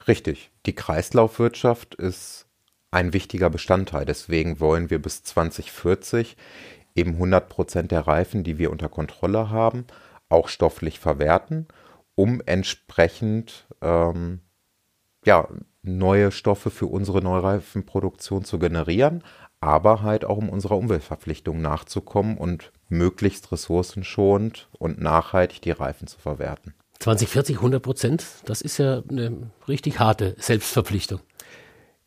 Richtig. 0.06 0.50
Die 0.66 0.74
Kreislaufwirtschaft 0.74 1.94
ist 1.94 2.46
ein 2.90 3.14
wichtiger 3.14 3.48
Bestandteil. 3.48 4.04
Deswegen 4.04 4.60
wollen 4.60 4.90
wir 4.90 5.00
bis 5.00 5.22
2040 5.22 6.36
eben 6.94 7.12
100 7.12 7.48
Prozent 7.48 7.90
der 7.90 8.06
Reifen, 8.06 8.44
die 8.44 8.58
wir 8.58 8.70
unter 8.70 8.90
Kontrolle 8.90 9.48
haben, 9.48 9.86
auch 10.28 10.48
stofflich 10.48 10.98
verwerten, 10.98 11.68
um 12.16 12.42
entsprechend 12.44 13.66
ähm, 13.80 14.40
ja, 15.24 15.48
neue 15.82 16.30
Stoffe 16.30 16.70
für 16.70 16.86
unsere 16.86 17.22
Neureifenproduktion 17.22 18.44
zu 18.44 18.58
generieren, 18.58 19.22
aber 19.60 20.02
halt 20.02 20.24
auch 20.24 20.38
um 20.38 20.48
unserer 20.48 20.76
Umweltverpflichtung 20.76 21.60
nachzukommen 21.60 22.36
und 22.36 22.72
möglichst 22.88 23.52
ressourcenschonend 23.52 24.68
und 24.78 25.00
nachhaltig 25.00 25.62
die 25.62 25.70
Reifen 25.70 26.06
zu 26.06 26.18
verwerten. 26.18 26.74
2040 26.98 27.56
100 27.56 27.82
Prozent, 27.82 28.26
das 28.44 28.60
ist 28.60 28.78
ja 28.78 29.02
eine 29.08 29.50
richtig 29.66 29.98
harte 29.98 30.36
Selbstverpflichtung. 30.38 31.20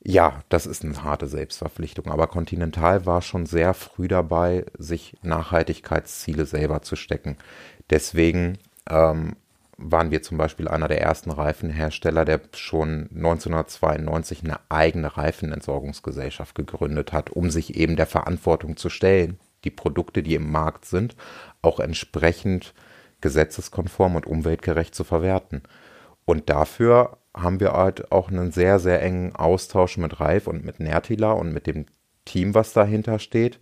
Ja, 0.07 0.43
das 0.49 0.67
ist 0.67 0.83
eine 0.83 1.03
harte 1.03 1.27
Selbstverpflichtung, 1.27 2.07
aber 2.07 2.27
Continental 2.27 3.05
war 3.05 3.21
schon 3.21 3.45
sehr 3.45 3.73
früh 3.73 4.07
dabei, 4.07 4.65
sich 4.77 5.17
Nachhaltigkeitsziele 5.23 6.45
selber 6.45 6.81
zu 6.83 6.95
stecken. 6.95 7.37
Deswegen 7.89 8.59
ähm, 8.87 9.35
waren 9.77 10.11
wir 10.11 10.21
zum 10.21 10.37
Beispiel 10.37 10.67
einer 10.67 10.87
der 10.87 11.01
ersten 11.01 11.31
Reifenhersteller, 11.31 12.25
der 12.25 12.41
schon 12.53 13.09
1992 13.13 14.43
eine 14.43 14.59
eigene 14.69 15.17
Reifenentsorgungsgesellschaft 15.17 16.55
gegründet 16.55 17.11
hat, 17.13 17.29
um 17.29 17.49
sich 17.49 17.75
eben 17.75 17.95
der 17.95 18.05
Verantwortung 18.05 18.77
zu 18.77 18.89
stellen, 18.89 19.39
die 19.63 19.71
Produkte, 19.71 20.23
die 20.23 20.35
im 20.35 20.51
Markt 20.51 20.85
sind, 20.85 21.15
auch 21.61 21.79
entsprechend 21.79 22.73
gesetzeskonform 23.21 24.15
und 24.15 24.27
umweltgerecht 24.27 24.95
zu 24.95 25.03
verwerten. 25.03 25.63
Und 26.25 26.49
dafür 26.49 27.17
haben 27.35 27.59
wir 27.59 27.73
halt 27.73 28.11
auch 28.11 28.29
einen 28.29 28.51
sehr, 28.51 28.79
sehr 28.79 29.01
engen 29.01 29.35
Austausch 29.35 29.97
mit 29.97 30.19
Reif 30.19 30.47
und 30.47 30.63
mit 30.63 30.79
Nertila 30.79 31.31
und 31.33 31.53
mit 31.53 31.67
dem 31.67 31.85
Team, 32.23 32.53
was 32.55 32.73
dahinter 32.73 33.19
steht, 33.19 33.59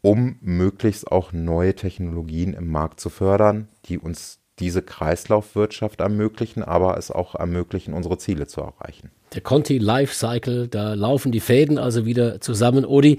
um 0.00 0.36
möglichst 0.40 1.10
auch 1.12 1.32
neue 1.32 1.74
Technologien 1.74 2.54
im 2.54 2.68
Markt 2.68 2.98
zu 2.98 3.10
fördern, 3.10 3.68
die 3.84 3.98
uns 3.98 4.41
diese 4.58 4.82
Kreislaufwirtschaft 4.82 6.00
ermöglichen, 6.00 6.62
aber 6.62 6.98
es 6.98 7.10
auch 7.10 7.34
ermöglichen, 7.34 7.94
unsere 7.94 8.18
Ziele 8.18 8.46
zu 8.46 8.60
erreichen. 8.60 9.10
Der 9.34 9.40
Conti 9.40 9.78
Life 9.78 10.14
Cycle, 10.14 10.68
da 10.68 10.94
laufen 10.94 11.32
die 11.32 11.40
Fäden 11.40 11.78
also 11.78 12.04
wieder 12.04 12.40
zusammen. 12.40 12.84
Odi, 12.84 13.18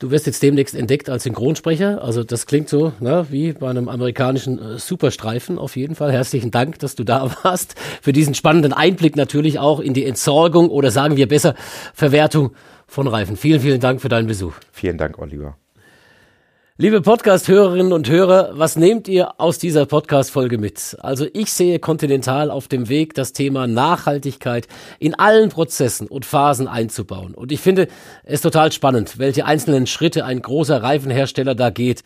Du 0.00 0.10
wirst 0.10 0.26
jetzt 0.26 0.42
demnächst 0.42 0.74
entdeckt 0.74 1.08
als 1.08 1.22
Synchronsprecher. 1.22 2.02
Also 2.02 2.24
das 2.24 2.46
klingt 2.46 2.68
so 2.68 2.92
ne, 3.00 3.26
wie 3.30 3.52
bei 3.52 3.70
einem 3.70 3.88
amerikanischen 3.88 4.58
äh, 4.58 4.78
Superstreifen 4.78 5.56
auf 5.56 5.76
jeden 5.76 5.94
Fall. 5.94 6.12
Herzlichen 6.12 6.50
Dank, 6.50 6.80
dass 6.80 6.96
du 6.96 7.04
da 7.04 7.34
warst. 7.42 7.78
Für 8.02 8.12
diesen 8.12 8.34
spannenden 8.34 8.72
Einblick 8.72 9.16
natürlich 9.16 9.60
auch 9.60 9.80
in 9.80 9.94
die 9.94 10.04
Entsorgung 10.04 10.68
oder 10.68 10.90
sagen 10.90 11.16
wir 11.16 11.28
besser 11.28 11.54
Verwertung 11.94 12.50
von 12.86 13.06
Reifen. 13.06 13.36
Vielen, 13.36 13.60
vielen 13.60 13.80
Dank 13.80 14.00
für 14.02 14.08
deinen 14.08 14.26
Besuch. 14.26 14.54
Vielen 14.72 14.98
Dank, 14.98 15.18
Oliver. 15.18 15.56
Liebe 16.76 17.02
Podcast-Hörerinnen 17.02 17.92
und 17.92 18.10
Hörer, 18.10 18.58
was 18.58 18.74
nehmt 18.74 19.06
ihr 19.06 19.40
aus 19.40 19.58
dieser 19.58 19.86
Podcast-Folge 19.86 20.58
mit? 20.58 20.96
Also 20.98 21.24
ich 21.32 21.52
sehe 21.52 21.78
Continental 21.78 22.50
auf 22.50 22.66
dem 22.66 22.88
Weg, 22.88 23.14
das 23.14 23.32
Thema 23.32 23.68
Nachhaltigkeit 23.68 24.66
in 24.98 25.14
allen 25.14 25.50
Prozessen 25.50 26.08
und 26.08 26.26
Phasen 26.26 26.66
einzubauen. 26.66 27.36
Und 27.36 27.52
ich 27.52 27.60
finde 27.60 27.86
es 28.24 28.40
total 28.40 28.72
spannend, 28.72 29.20
welche 29.20 29.46
einzelnen 29.46 29.86
Schritte 29.86 30.24
ein 30.24 30.42
großer 30.42 30.82
Reifenhersteller 30.82 31.54
da 31.54 31.70
geht. 31.70 32.02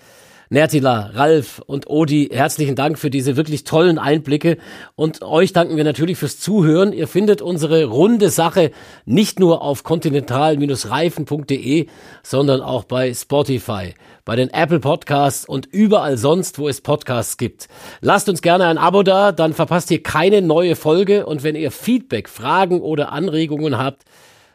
Nertila, 0.51 1.11
Ralf 1.13 1.61
und 1.67 1.91
Odi, 1.91 2.31
herzlichen 2.33 2.75
Dank 2.75 2.99
für 2.99 3.11
diese 3.11 3.37
wirklich 3.37 3.65
tollen 3.65 3.99
Einblicke 3.99 4.57
und 4.95 5.21
euch 5.21 5.53
danken 5.53 5.77
wir 5.77 5.85
natürlich 5.85 6.17
fürs 6.17 6.41
Zuhören. 6.41 6.95
Ihr 6.95 7.07
findet 7.07 7.43
unsere 7.43 7.85
runde 7.85 8.31
Sache 8.31 8.71
nicht 9.05 9.41
nur 9.41 9.61
auf 9.61 9.85
continental-reifen.de, 9.85 11.89
sondern 12.23 12.63
auch 12.63 12.85
bei 12.85 13.13
Spotify, 13.13 13.93
bei 14.25 14.37
den 14.37 14.49
Apple 14.49 14.81
Podcasts 14.81 15.45
und 15.45 15.67
überall 15.67 16.17
sonst, 16.17 16.59
wo 16.59 16.67
es 16.67 16.81
Podcasts 16.81 17.37
gibt. 17.37 17.69
Lasst 18.01 18.31
uns 18.31 18.41
gerne 18.41 18.69
ein 18.69 18.79
Abo 18.79 19.03
da, 19.03 19.33
dann 19.33 19.53
verpasst 19.53 19.91
ihr 19.91 20.03
keine 20.03 20.41
neue 20.41 20.77
Folge 20.77 21.27
und 21.27 21.43
wenn 21.43 21.57
ihr 21.57 21.71
Feedback, 21.71 22.31
Fragen 22.31 22.81
oder 22.81 23.13
Anregungen 23.13 23.77
habt, 23.77 24.05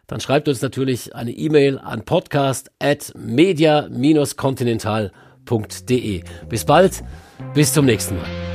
dann 0.08 0.20
schreibt 0.20 0.48
uns 0.48 0.64
natürlich 0.64 1.14
eine 1.14 1.30
E-Mail 1.30 1.78
an 1.78 2.04
podcast 2.04 2.72
at 2.80 3.14
media-continental.de. 3.16 5.12
Bis 6.50 6.66
bald, 6.66 7.04
bis 7.54 7.74
zum 7.74 7.86
nächsten 7.86 8.18
Mal. 8.18 8.53